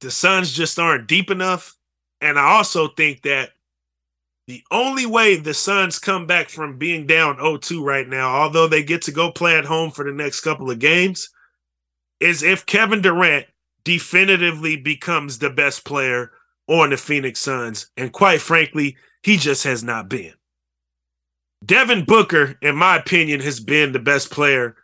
[0.00, 1.76] the Suns just aren't deep enough.
[2.20, 3.50] And I also think that
[4.46, 8.82] the only way the Suns come back from being down 0-2 right now, although they
[8.82, 11.28] get to go play at home for the next couple of games,
[12.20, 13.46] is if Kevin Durant
[13.84, 16.32] definitively becomes the best player
[16.68, 17.90] on the Phoenix Suns.
[17.96, 20.34] And quite frankly, he just has not been.
[21.64, 24.76] Devin Booker, in my opinion, has been the best player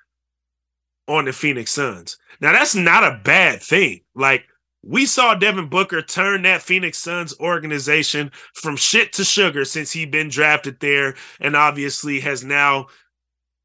[1.06, 2.16] on the Phoenix Suns.
[2.40, 4.00] Now, that's not a bad thing.
[4.14, 4.44] Like,
[4.82, 10.10] we saw Devin Booker turn that Phoenix Suns organization from shit to sugar since he'd
[10.10, 12.86] been drafted there and obviously has now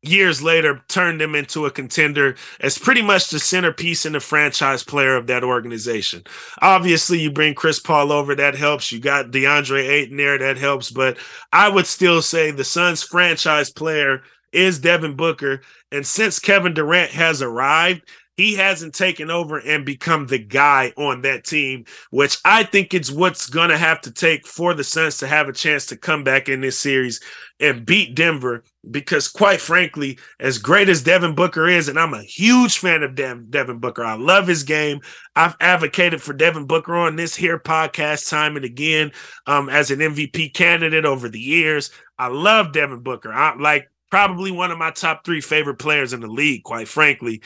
[0.01, 4.83] years later turned them into a contender as pretty much the centerpiece and the franchise
[4.83, 6.23] player of that organization.
[6.61, 8.91] Obviously, you bring Chris Paul over, that helps.
[8.91, 10.89] You got DeAndre Ayton there, that helps.
[10.89, 11.17] But
[11.51, 15.61] I would still say the Suns franchise player is Devin Booker.
[15.91, 18.03] And since Kevin Durant has arrived,
[18.37, 23.11] he hasn't taken over and become the guy on that team, which I think it's
[23.11, 26.23] what's going to have to take for the Suns to have a chance to come
[26.23, 27.19] back in this series
[27.59, 28.63] and beat Denver.
[28.89, 33.13] Because, quite frankly, as great as Devin Booker is, and I'm a huge fan of
[33.13, 35.01] Devin Booker, I love his game.
[35.35, 39.11] I've advocated for Devin Booker on this here podcast time and again
[39.47, 41.91] um, as an MVP candidate over the years.
[42.17, 43.33] I love Devin Booker.
[43.33, 47.41] I like probably one of my top three favorite players in the league, quite frankly.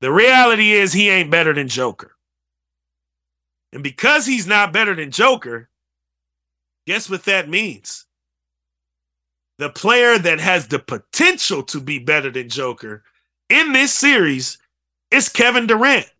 [0.00, 2.12] The reality is he ain't better than Joker.
[3.72, 5.68] And because he's not better than Joker,
[6.86, 8.05] guess what that means?
[9.58, 13.02] The player that has the potential to be better than Joker
[13.48, 14.58] in this series
[15.10, 16.10] is Kevin Durant.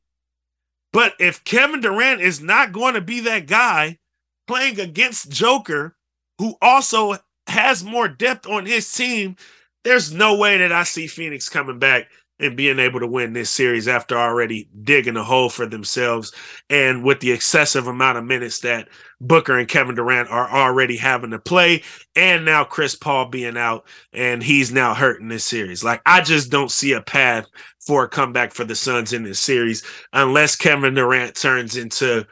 [0.92, 3.98] But if Kevin Durant is not going to be that guy
[4.46, 5.96] playing against Joker,
[6.38, 9.36] who also has more depth on his team,
[9.84, 13.50] there's no way that I see Phoenix coming back and being able to win this
[13.50, 16.32] series after already digging a hole for themselves
[16.68, 18.88] and with the excessive amount of minutes that
[19.20, 21.82] Booker and Kevin Durant are already having to play
[22.14, 25.82] and now Chris Paul being out and he's now hurting this series.
[25.82, 27.46] Like I just don't see a path
[27.80, 32.26] for a comeback for the Suns in this series unless Kevin Durant turns into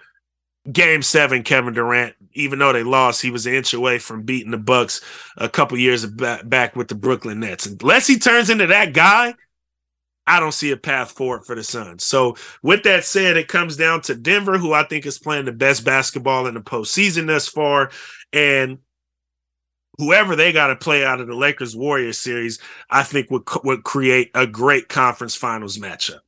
[0.70, 4.50] game 7 Kevin Durant even though they lost, he was an inch away from beating
[4.50, 5.00] the Bucks
[5.36, 7.66] a couple years back with the Brooklyn Nets.
[7.66, 9.34] Unless he turns into that guy,
[10.26, 12.04] I don't see a path forward for the Suns.
[12.04, 15.52] So, with that said, it comes down to Denver, who I think is playing the
[15.52, 17.90] best basketball in the postseason thus far,
[18.32, 18.78] and
[19.98, 22.58] whoever they got to play out of the Lakers Warriors series,
[22.90, 26.20] I think would would create a great conference finals matchup.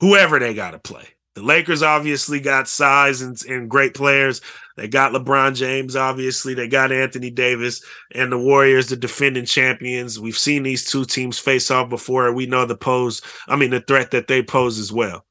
[0.00, 1.13] Whoever they got to play.
[1.34, 4.40] The Lakers obviously got size and, and great players.
[4.76, 6.54] They got LeBron James, obviously.
[6.54, 10.18] They got Anthony Davis and the Warriors, the defending champions.
[10.18, 12.32] We've seen these two teams face off before.
[12.32, 15.24] We know the pose, I mean, the threat that they pose as well.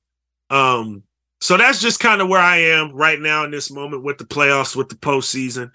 [0.49, 1.03] Um,
[1.39, 4.25] so that's just kind of where I am right now in this moment with the
[4.25, 5.71] playoffs, with the postseason.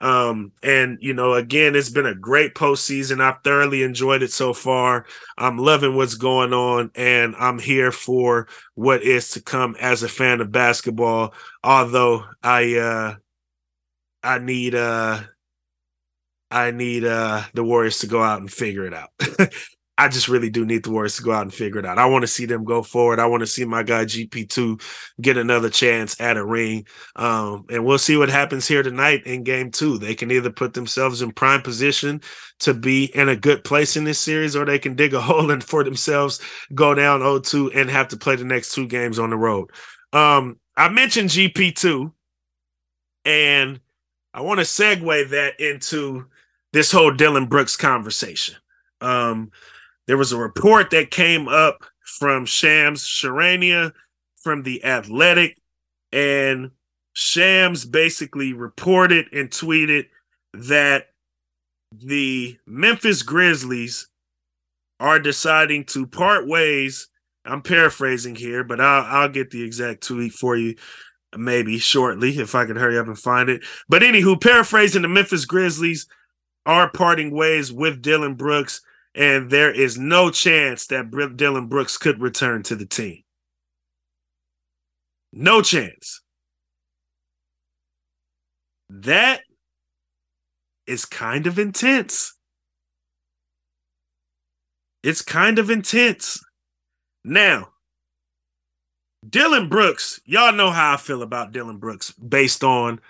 [0.00, 3.20] Um, and you know, again, it's been a great postseason.
[3.20, 5.06] I've thoroughly enjoyed it so far.
[5.38, 10.08] I'm loving what's going on, and I'm here for what is to come as a
[10.08, 11.32] fan of basketball.
[11.64, 13.14] Although I uh
[14.22, 15.22] I need uh
[16.50, 19.10] I need uh the Warriors to go out and figure it out.
[19.98, 21.98] I just really do need the Warriors to go out and figure it out.
[21.98, 23.18] I want to see them go forward.
[23.18, 24.82] I want to see my guy GP2
[25.22, 26.86] get another chance at a ring.
[27.16, 29.96] Um, and we'll see what happens here tonight in game two.
[29.96, 32.20] They can either put themselves in prime position
[32.60, 35.50] to be in a good place in this series, or they can dig a hole
[35.50, 36.40] in for themselves,
[36.74, 39.70] go down 0-2, and have to play the next two games on the road.
[40.12, 42.12] Um, I mentioned GP2,
[43.24, 43.80] and
[44.34, 46.26] I want to segue that into
[46.74, 48.56] this whole Dillon Brooks conversation.
[49.00, 49.50] Um,
[50.06, 53.92] there was a report that came up from Shams Charania
[54.36, 55.58] from the Athletic,
[56.12, 56.70] and
[57.14, 60.06] Shams basically reported and tweeted
[60.52, 61.08] that
[61.92, 64.08] the Memphis Grizzlies
[65.00, 67.08] are deciding to part ways.
[67.44, 70.76] I'm paraphrasing here, but I'll I'll get the exact tweet for you
[71.36, 73.62] maybe shortly if I can hurry up and find it.
[73.88, 76.06] But anywho, paraphrasing the Memphis Grizzlies
[76.64, 78.80] are parting ways with Dillon Brooks,
[79.16, 83.22] and there is no chance that Dillon Brooks could return to the team.
[85.32, 86.20] No chance.
[88.90, 89.40] That
[90.86, 92.34] is kind of intense.
[95.02, 96.38] It's kind of intense.
[97.24, 97.70] Now,
[99.28, 103.00] Dillon Brooks, y'all know how I feel about Dillon Brooks based on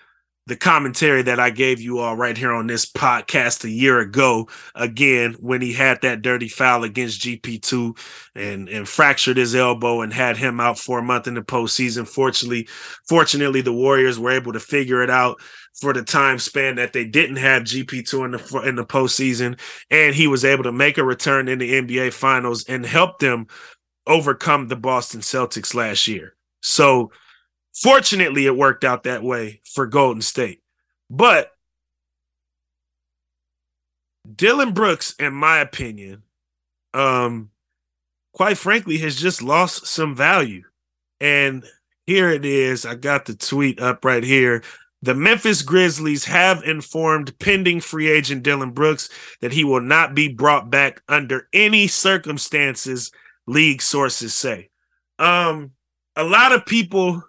[0.47, 4.49] the commentary that I gave you all right here on this podcast a year ago,
[4.77, 7.99] again, when he had that dirty foul against GP2
[8.37, 12.07] and, and fractured his elbow and had him out for a month in the postseason.
[12.07, 12.69] Fortunately,
[13.09, 15.41] fortunately, the Warriors were able to figure it out
[15.75, 19.59] for the time span that they didn't have GP2 in the in the postseason,
[19.91, 23.49] and he was able to make a return in the NBA Finals and help them
[24.07, 26.37] overcome the Boston Celtics last year.
[26.63, 27.11] So
[27.83, 30.63] fortunately, it worked out that way for Golden State.
[31.09, 31.53] But
[34.35, 36.23] Dillon Brooks, in my opinion,
[36.95, 37.51] um,
[38.33, 40.63] quite frankly, has just lost some value.
[41.21, 41.65] And
[42.07, 42.85] here it is.
[42.85, 44.63] I got the tweet up right here.
[45.03, 49.09] The Memphis Grizzlies have informed pending free agent Dylan Brooks
[49.41, 53.13] that he will not be brought back under any circumstances
[53.47, 54.71] league sources say.
[55.19, 55.73] Um,
[56.17, 57.23] a lot of people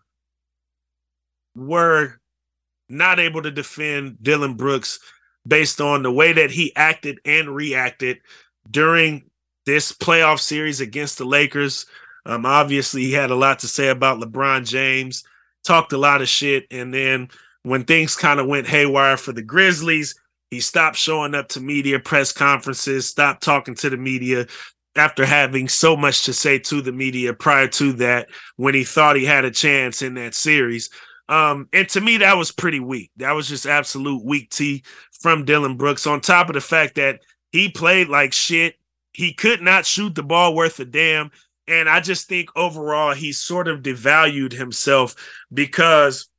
[1.57, 2.19] were
[2.89, 4.99] not able to defend Dillon Brooks
[5.45, 8.19] based on the way that he acted and reacted
[8.69, 9.29] during
[9.65, 11.85] this playoff series against the Lakers.
[12.25, 15.23] Um, obviously, he had a lot to say about LeBron James,
[15.63, 17.29] talked a lot of shit, and then
[17.63, 20.15] when things kind of went haywire for the Grizzlies,
[20.51, 24.47] he stopped showing up to media press conferences, stopped talking to the media,
[24.97, 29.15] after having so much to say to the media prior to that when he thought
[29.15, 30.89] he had a chance in that series.
[31.29, 33.11] Um, and to me, that was pretty weak.
[33.17, 34.83] That was just absolute weak tea
[35.19, 37.21] from Dillon Brooks, on top of the fact that
[37.51, 38.75] he played like shit.
[39.13, 41.31] He could not shoot the ball worth a damn.
[41.67, 45.15] And I just think overall, he sort of devalued himself
[45.53, 46.29] because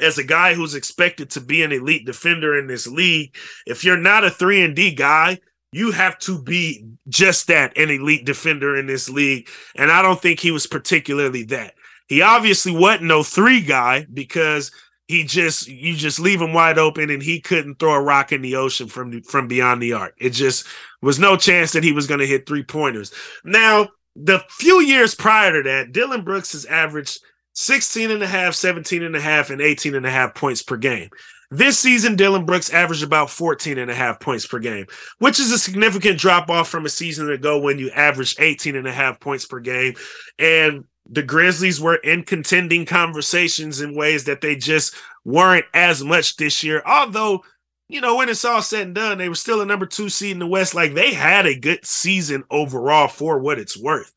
[0.00, 3.36] as a guy who's expected to be an elite defender in this league,
[3.66, 5.38] if you're not a 3 and D guy,
[5.72, 9.48] you have to be just that an elite defender in this league.
[9.76, 11.74] And I don't think he was particularly that.
[12.10, 14.72] He obviously wasn't no three guy because
[15.06, 18.42] he just you just leave him wide open and he couldn't throw a rock in
[18.42, 20.14] the ocean from from beyond the arc.
[20.18, 20.66] It just
[21.00, 23.12] was no chance that he was going to hit three pointers.
[23.44, 27.20] Now, the few years prior to that, Dillon Brooks has averaged
[27.54, 30.76] 16 and a half, 17 and a half, and 18 and a half points per
[30.76, 31.10] game.
[31.52, 34.86] This season, Dillon Brooks averaged about 14 and a half points per game,
[35.18, 38.88] which is a significant drop off from a season ago when you averaged 18 and
[38.88, 39.94] a half points per game.
[40.40, 44.94] And the Grizzlies were in contending conversations in ways that they just
[45.24, 46.82] weren't as much this year.
[46.86, 47.44] Although,
[47.88, 50.32] you know, when it's all said and done, they were still a number two seed
[50.32, 50.74] in the West.
[50.74, 54.12] Like they had a good season overall for what it's worth.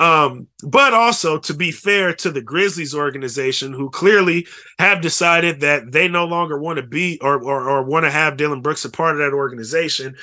[0.00, 4.46] Um, but also to be fair to the Grizzlies organization, who clearly
[4.78, 8.36] have decided that they no longer want to be or, or, or want to have
[8.36, 10.14] Dillon Brooks a part of that organization.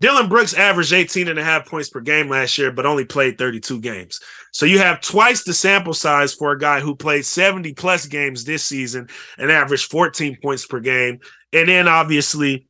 [0.00, 3.36] Dillon Brooks averaged 18 and a half points per game last year, but only played
[3.36, 4.20] 32 games.
[4.52, 8.44] So you have twice the sample size for a guy who played 70 plus games
[8.44, 11.18] this season and averaged 14 points per game.
[11.52, 12.68] And then obviously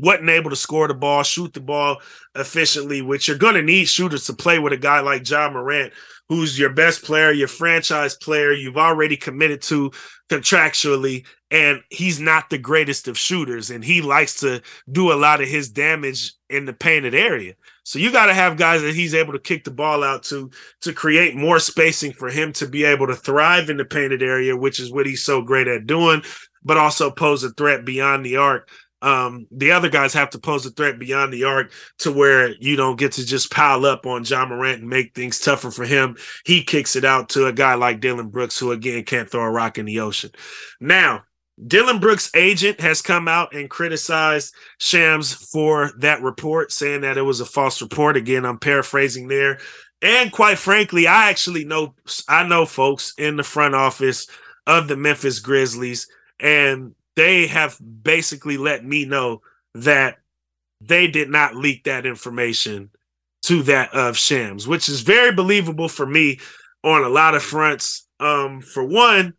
[0.00, 1.98] wasn't able to score the ball, shoot the ball
[2.34, 5.92] efficiently, which you're going to need shooters to play with a guy like Ja Morant,
[6.28, 9.90] who's your best player, your franchise player, you've already committed to
[10.28, 15.40] contractually, and he's not the greatest of shooters, and he likes to do a lot
[15.40, 17.54] of his damage in the painted area.
[17.84, 20.50] So you got to have guys that he's able to kick the ball out to
[20.82, 24.56] to create more spacing for him to be able to thrive in the painted area,
[24.56, 26.22] which is what he's so great at doing,
[26.62, 28.68] but also pose a threat beyond the arc
[29.02, 32.76] um, the other guys have to pose a threat beyond the arc to where you
[32.76, 36.16] don't get to just pile up on Ja Morant and make things tougher for him.
[36.44, 39.50] He kicks it out to a guy like Dillon Brooks, who again can't throw a
[39.50, 40.30] rock in the ocean.
[40.80, 41.22] Now,
[41.66, 47.22] Dillon Brooks' agent has come out and criticized Shams for that report, saying that it
[47.22, 48.16] was a false report.
[48.16, 49.58] Again, I'm paraphrasing there.
[50.02, 51.94] And quite frankly, I actually know
[52.28, 54.26] I know folks in the front office
[54.66, 56.08] of the Memphis Grizzlies,
[56.38, 59.42] and they have basically let me know
[59.74, 60.18] that
[60.80, 62.90] they did not leak that information
[63.42, 66.40] to that of Shams, which is very believable for me
[66.82, 68.06] on a lot of fronts.
[68.18, 69.34] Um, for one,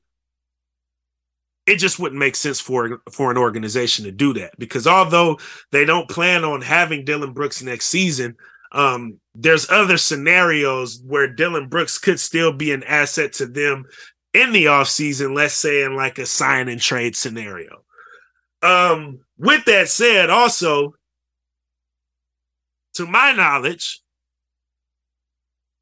[1.67, 5.39] it just wouldn't make sense for for an organization to do that because although
[5.71, 8.35] they don't plan on having Dillon Brooks next season,
[8.71, 13.85] um, there's other scenarios where Dillon Brooks could still be an asset to them
[14.33, 17.83] in the offseason, let's say in like a sign and trade scenario.
[18.61, 20.93] Um, with that said, also,
[22.93, 24.00] to my knowledge,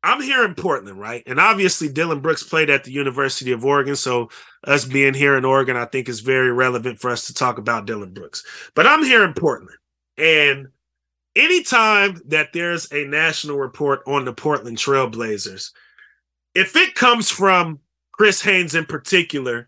[0.01, 1.23] I'm here in Portland, right?
[1.25, 3.95] And obviously, Dillon Brooks played at the University of Oregon.
[3.95, 4.29] So,
[4.65, 7.85] us being here in Oregon, I think is very relevant for us to talk about
[7.85, 8.45] Dillon Brooks.
[8.75, 9.77] But I'm here in Portland.
[10.17, 10.67] And
[11.35, 15.71] anytime that there's a national report on the Portland Trailblazers,
[16.55, 17.79] if it comes from
[18.11, 19.67] Chris Haynes in particular,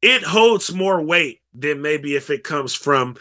[0.00, 3.16] it holds more weight than maybe if it comes from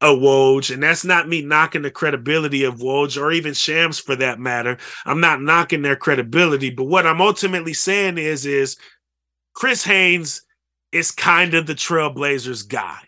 [0.00, 4.16] a Woj, and that's not me knocking the credibility of Woj or even Shams for
[4.16, 4.78] that matter.
[5.04, 8.76] I'm not knocking their credibility, but what I'm ultimately saying is, is
[9.52, 10.42] Chris Haynes
[10.90, 12.98] is kind of the Trailblazers guy.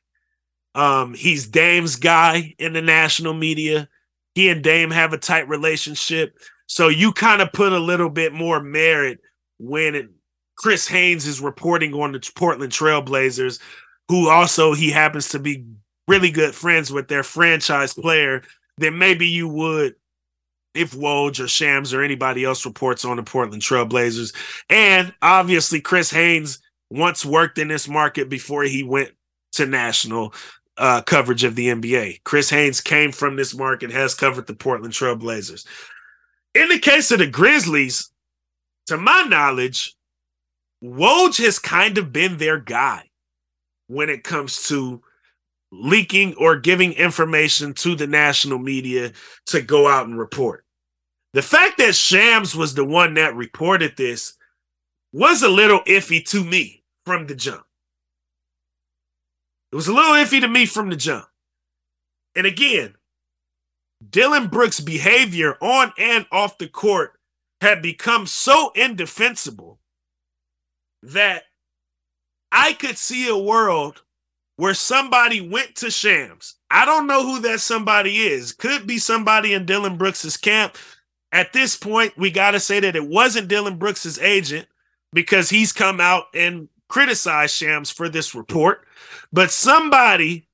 [0.75, 3.89] Um, he's Dame's guy in the national media.
[4.35, 8.33] He and Dame have a tight relationship, so you kind of put a little bit
[8.33, 9.21] more merit
[9.59, 10.09] when it,
[10.57, 13.61] Chris Haynes is reporting on the Portland Trailblazers,
[14.09, 15.67] who also he happens to be
[16.09, 18.43] really good friends with their franchise player
[18.79, 19.95] than maybe you would
[20.75, 24.35] if Woj or Shams or anybody else reports on the Portland Trailblazers.
[24.71, 29.11] And obviously, Chris Haynes once worked in this market before he went
[29.53, 30.35] to national
[30.79, 32.23] uh, coverage of the NBA.
[32.25, 35.67] Chris Haynes came from this market, has covered the Portland Trailblazers.
[36.55, 38.11] In the case of the Grizzlies,
[38.87, 39.95] to my knowledge,
[40.83, 43.09] Woj has kind of been their guy
[43.87, 45.03] when it comes to
[45.73, 49.11] leaking or giving information to the national media
[49.47, 50.65] to go out and report.
[51.33, 54.35] The fact that Shams was the one that reported this
[55.13, 57.65] was a little iffy to me from the jump.
[59.73, 61.25] It was a little iffy to me from the jump.
[62.37, 62.95] And again,
[64.11, 67.19] Dillon Brooks' behavior on and off the court
[67.63, 69.79] had become so indefensible
[71.03, 71.45] that
[72.51, 74.03] I could see a world
[74.63, 76.55] where somebody went to Shams.
[76.71, 78.53] I don't know who that somebody is.
[78.53, 80.77] Could be somebody in Dillon Brooks's camp.
[81.33, 84.69] At this point, we got to say that it wasn't Dillon Brooks's agent
[85.13, 88.87] because he's come out and criticized Shams for this report,
[89.33, 90.47] but somebody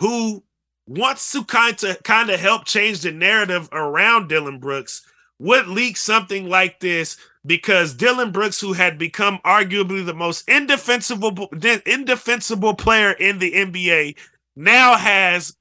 [0.00, 0.42] who
[0.88, 5.06] wants to kind of kind of help change the narrative around Dillon Brooks
[5.38, 7.16] would leak something like this
[7.46, 11.48] because Dillon Brooks, who had become arguably the most indefensible
[11.86, 14.16] indefensible player in the NBA,
[14.56, 15.56] now has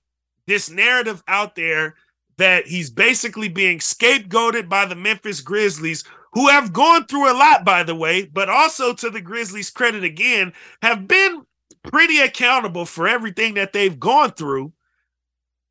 [0.47, 1.95] this narrative out there
[2.37, 6.03] that he's basically being scapegoated by the Memphis Grizzlies,
[6.33, 10.03] who have gone through a lot, by the way, but also to the Grizzlies' credit
[10.03, 11.45] again, have been
[11.83, 14.71] pretty accountable for everything that they've gone through.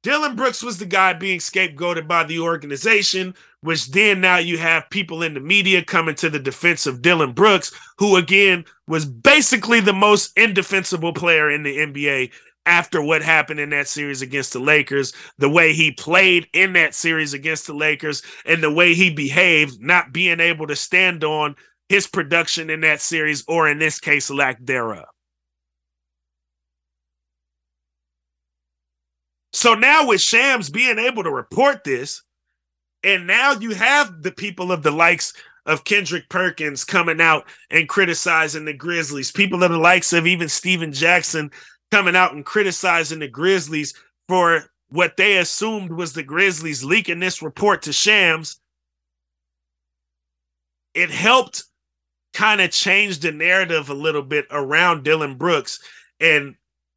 [0.02, 4.90] Dillon Brooks was the guy being scapegoated by the organization, which then now you have
[4.90, 9.80] people in the media coming to the defense of Dillon Brooks, who again was basically
[9.80, 12.30] the most indefensible player in the NBA
[12.66, 16.94] after what happened in that series against the Lakers, the way he played in that
[16.94, 21.56] series against the Lakers, and the way he behaved, not being able to stand on
[21.88, 25.06] his production in that series, or in this case, lack thereof.
[29.54, 32.22] So now with Shams being able to report this,
[33.08, 35.32] and now you have the people of the likes
[35.64, 40.46] of Kendrick Perkins coming out and criticizing the Grizzlies, people of the likes of even
[40.46, 41.50] Stephen Jackson
[41.90, 43.94] coming out and criticizing the Grizzlies
[44.28, 48.60] for what they assumed was the Grizzlies leaking this report to Shams.
[50.92, 51.64] It helped
[52.34, 55.80] kind of change the narrative a little bit around Dillon Brooks
[56.20, 56.56] and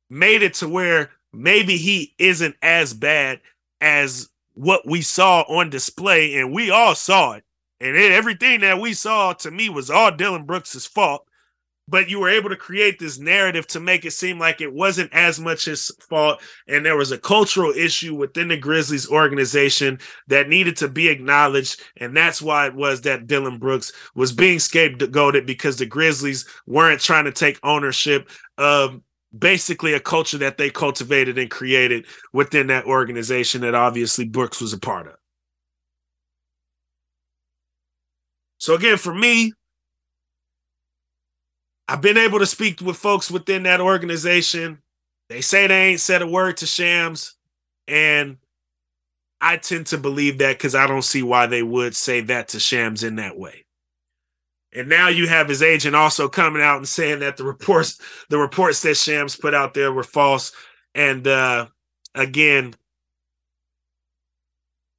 [0.10, 3.40] made it to where maybe he isn't as bad
[3.80, 7.44] as what we saw on display, and we all saw it.
[7.80, 11.26] And it, everything that we saw to me was all Dillon Brooks's fault.
[11.88, 15.12] But you were able to create this narrative to make it seem like it wasn't
[15.14, 16.40] as much his fault.
[16.68, 21.82] And there was a cultural issue within the Grizzlies organization that needed to be acknowledged.
[21.98, 27.02] And that's why it was that Dillon Brooks was being scapegoated because the Grizzlies weren't
[27.02, 29.02] trying to take ownership of
[29.38, 34.74] basically a culture that they cultivated and created within that organization that obviously Brooks was
[34.74, 35.16] a part of.
[38.58, 39.54] So again, for me,
[41.88, 44.82] I've been able to speak with folks within that organization.
[45.30, 47.36] They say they ain't said a word to Shams,
[47.88, 48.38] and
[49.42, 52.60] I tend to believe that because I don't see why they would say that to
[52.60, 53.66] Shams in that way.
[54.74, 58.00] And now you have his agent also coming out and saying that the reports
[58.30, 60.52] the reports that Shams put out there were false.
[60.96, 61.68] And uh
[62.16, 62.76] again,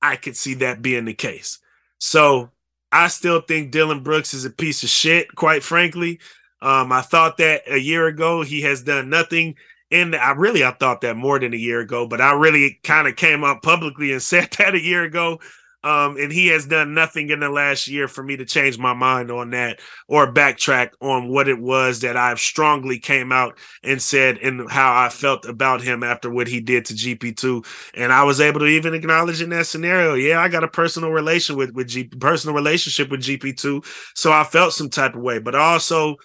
[0.01, 1.59] I could see that being the case.
[1.99, 2.51] So
[2.91, 6.21] I still think Dillon Brooks is a piece of shit, quite frankly.
[6.61, 9.57] Um, I thought that a year ago he has done nothing.
[9.91, 13.07] And I really I thought that more than a year ago, but I really kind
[13.07, 15.41] of came up publicly and said that a year ago.
[15.85, 18.95] Um, and he has done nothing in the last year for me to change my
[18.95, 24.01] mind on that or backtrack on what it was that I've strongly came out and
[24.01, 27.67] said and how I felt about him after what he did to GP2.
[27.95, 31.11] And I was able to even acknowledge in that scenario, yeah, I got a personal
[31.11, 33.85] relation with with G personal relationship with GP2.
[34.15, 36.17] So I felt some type of way, but also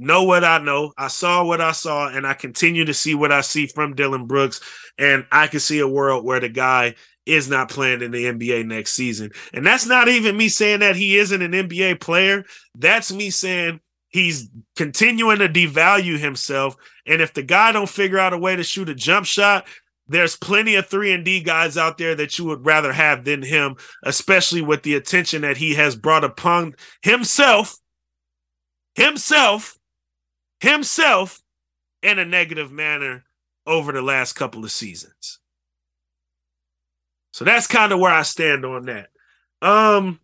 [0.00, 0.92] know what I know.
[0.96, 4.26] I saw what I saw, and I continue to see what I see from Dillon
[4.26, 4.60] Brooks.
[4.98, 6.94] And I can see a world where the guy
[7.26, 9.30] is not playing in the NBA next season.
[9.52, 12.44] And that's not even me saying that he isn't an NBA player.
[12.74, 16.76] That's me saying he's continuing to devalue himself.
[17.06, 19.66] And if the guy don't figure out a way to shoot a jump shot,
[20.08, 23.42] there's plenty of 3 and D guys out there that you would rather have than
[23.42, 27.76] him, especially with the attention that he has brought upon himself
[28.96, 29.78] himself
[30.60, 31.40] himself
[32.02, 33.24] in a negative manner
[33.66, 35.39] over the last couple of seasons.
[37.40, 39.08] So that's kind of where I stand on that.
[39.62, 40.20] Um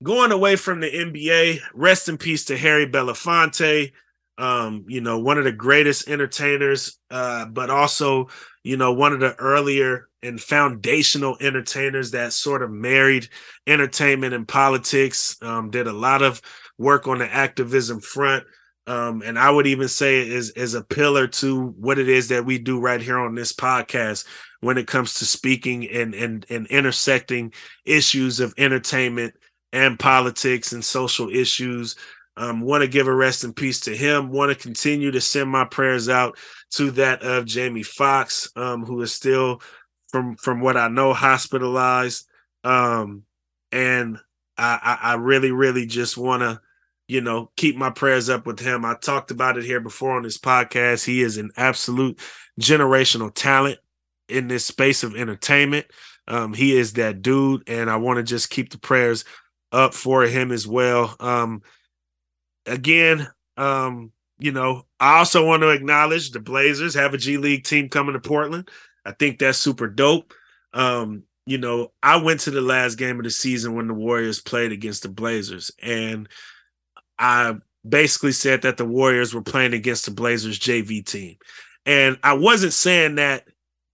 [0.00, 3.90] going away from the NBA, rest in peace to Harry Belafonte.
[4.38, 8.28] Um, you know, one of the greatest entertainers, uh, but also,
[8.62, 13.28] you know, one of the earlier and foundational entertainers that sort of married
[13.66, 15.36] entertainment and politics.
[15.42, 16.40] Um, did a lot of
[16.78, 18.44] work on the activism front.
[18.86, 22.44] Um, and I would even say is is a pillar to what it is that
[22.44, 24.26] we do right here on this podcast
[24.60, 27.52] when it comes to speaking and and and intersecting
[27.84, 29.34] issues of entertainment
[29.72, 31.96] and politics and social issues.
[32.36, 34.30] Um, want to give a rest in peace to him.
[34.30, 36.38] Want to continue to send my prayers out
[36.72, 39.60] to that of Jamie Foxx, um, who is still,
[40.08, 42.26] from from what I know, hospitalized.
[42.64, 43.24] Um,
[43.70, 44.18] and
[44.56, 46.60] I, I, I really, really just want to,
[47.12, 48.86] you know, keep my prayers up with him.
[48.86, 51.04] I talked about it here before on this podcast.
[51.04, 52.18] He is an absolute
[52.58, 53.78] generational talent
[54.30, 55.84] in this space of entertainment.
[56.26, 59.26] Um, he is that dude, and I want to just keep the prayers
[59.72, 61.14] up for him as well.
[61.20, 61.60] Um,
[62.64, 67.64] again, um, you know, I also want to acknowledge the Blazers have a G League
[67.64, 68.70] team coming to Portland.
[69.04, 70.32] I think that's super dope.
[70.72, 74.40] Um, you know, I went to the last game of the season when the Warriors
[74.40, 76.26] played against the Blazers, and
[77.18, 77.56] I
[77.86, 81.36] basically said that the Warriors were playing against the Blazers JV team.
[81.84, 83.44] And I wasn't saying that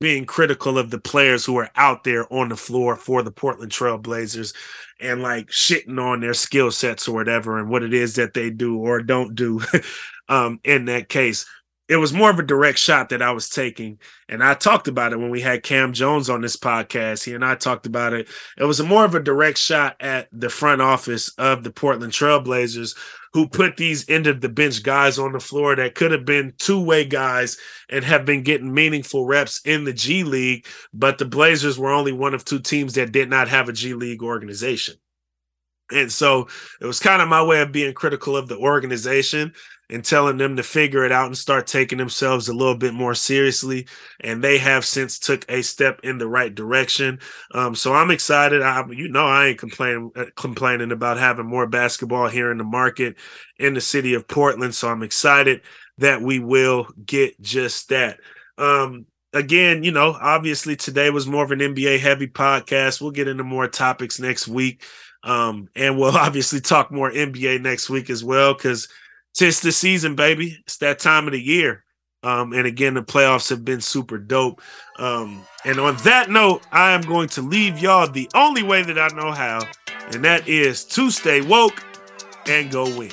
[0.00, 3.72] being critical of the players who are out there on the floor for the Portland
[3.72, 4.52] Trail Blazers
[5.00, 8.50] and like shitting on their skill sets or whatever and what it is that they
[8.50, 9.60] do or don't do
[10.28, 11.46] um, in that case
[11.88, 13.98] it was more of a direct shot that I was taking.
[14.28, 17.24] And I talked about it when we had Cam Jones on this podcast.
[17.24, 18.28] He and I talked about it.
[18.58, 22.94] It was more of a direct shot at the front office of the Portland Trailblazers,
[23.32, 26.52] who put these end of the bench guys on the floor that could have been
[26.58, 27.56] two way guys
[27.88, 30.66] and have been getting meaningful reps in the G League.
[30.92, 33.94] But the Blazers were only one of two teams that did not have a G
[33.94, 34.96] League organization.
[35.90, 36.48] And so
[36.82, 39.54] it was kind of my way of being critical of the organization
[39.90, 43.14] and telling them to figure it out and start taking themselves a little bit more
[43.14, 43.86] seriously.
[44.20, 47.20] And they have since took a step in the right direction.
[47.52, 48.62] Um, so i'm excited.
[48.62, 52.64] I, you know i ain't complaining uh, complaining about having more basketball here in the
[52.64, 53.16] market
[53.58, 54.74] in the city of portland.
[54.74, 55.62] So i'm excited
[55.98, 58.20] that we will get just that.
[58.58, 63.00] Um, again you know obviously today was more of an nba heavy podcast.
[63.00, 64.84] We'll get into more topics next week.
[65.22, 68.88] Um, and we'll obviously talk more nba next week as well because
[69.38, 70.58] Tis the season, baby.
[70.66, 71.84] It's that time of the year.
[72.24, 74.60] Um, and again, the playoffs have been super dope.
[74.98, 78.98] Um, and on that note, I am going to leave y'all the only way that
[78.98, 79.60] I know how,
[80.12, 81.84] and that is to stay woke
[82.48, 83.12] and go win.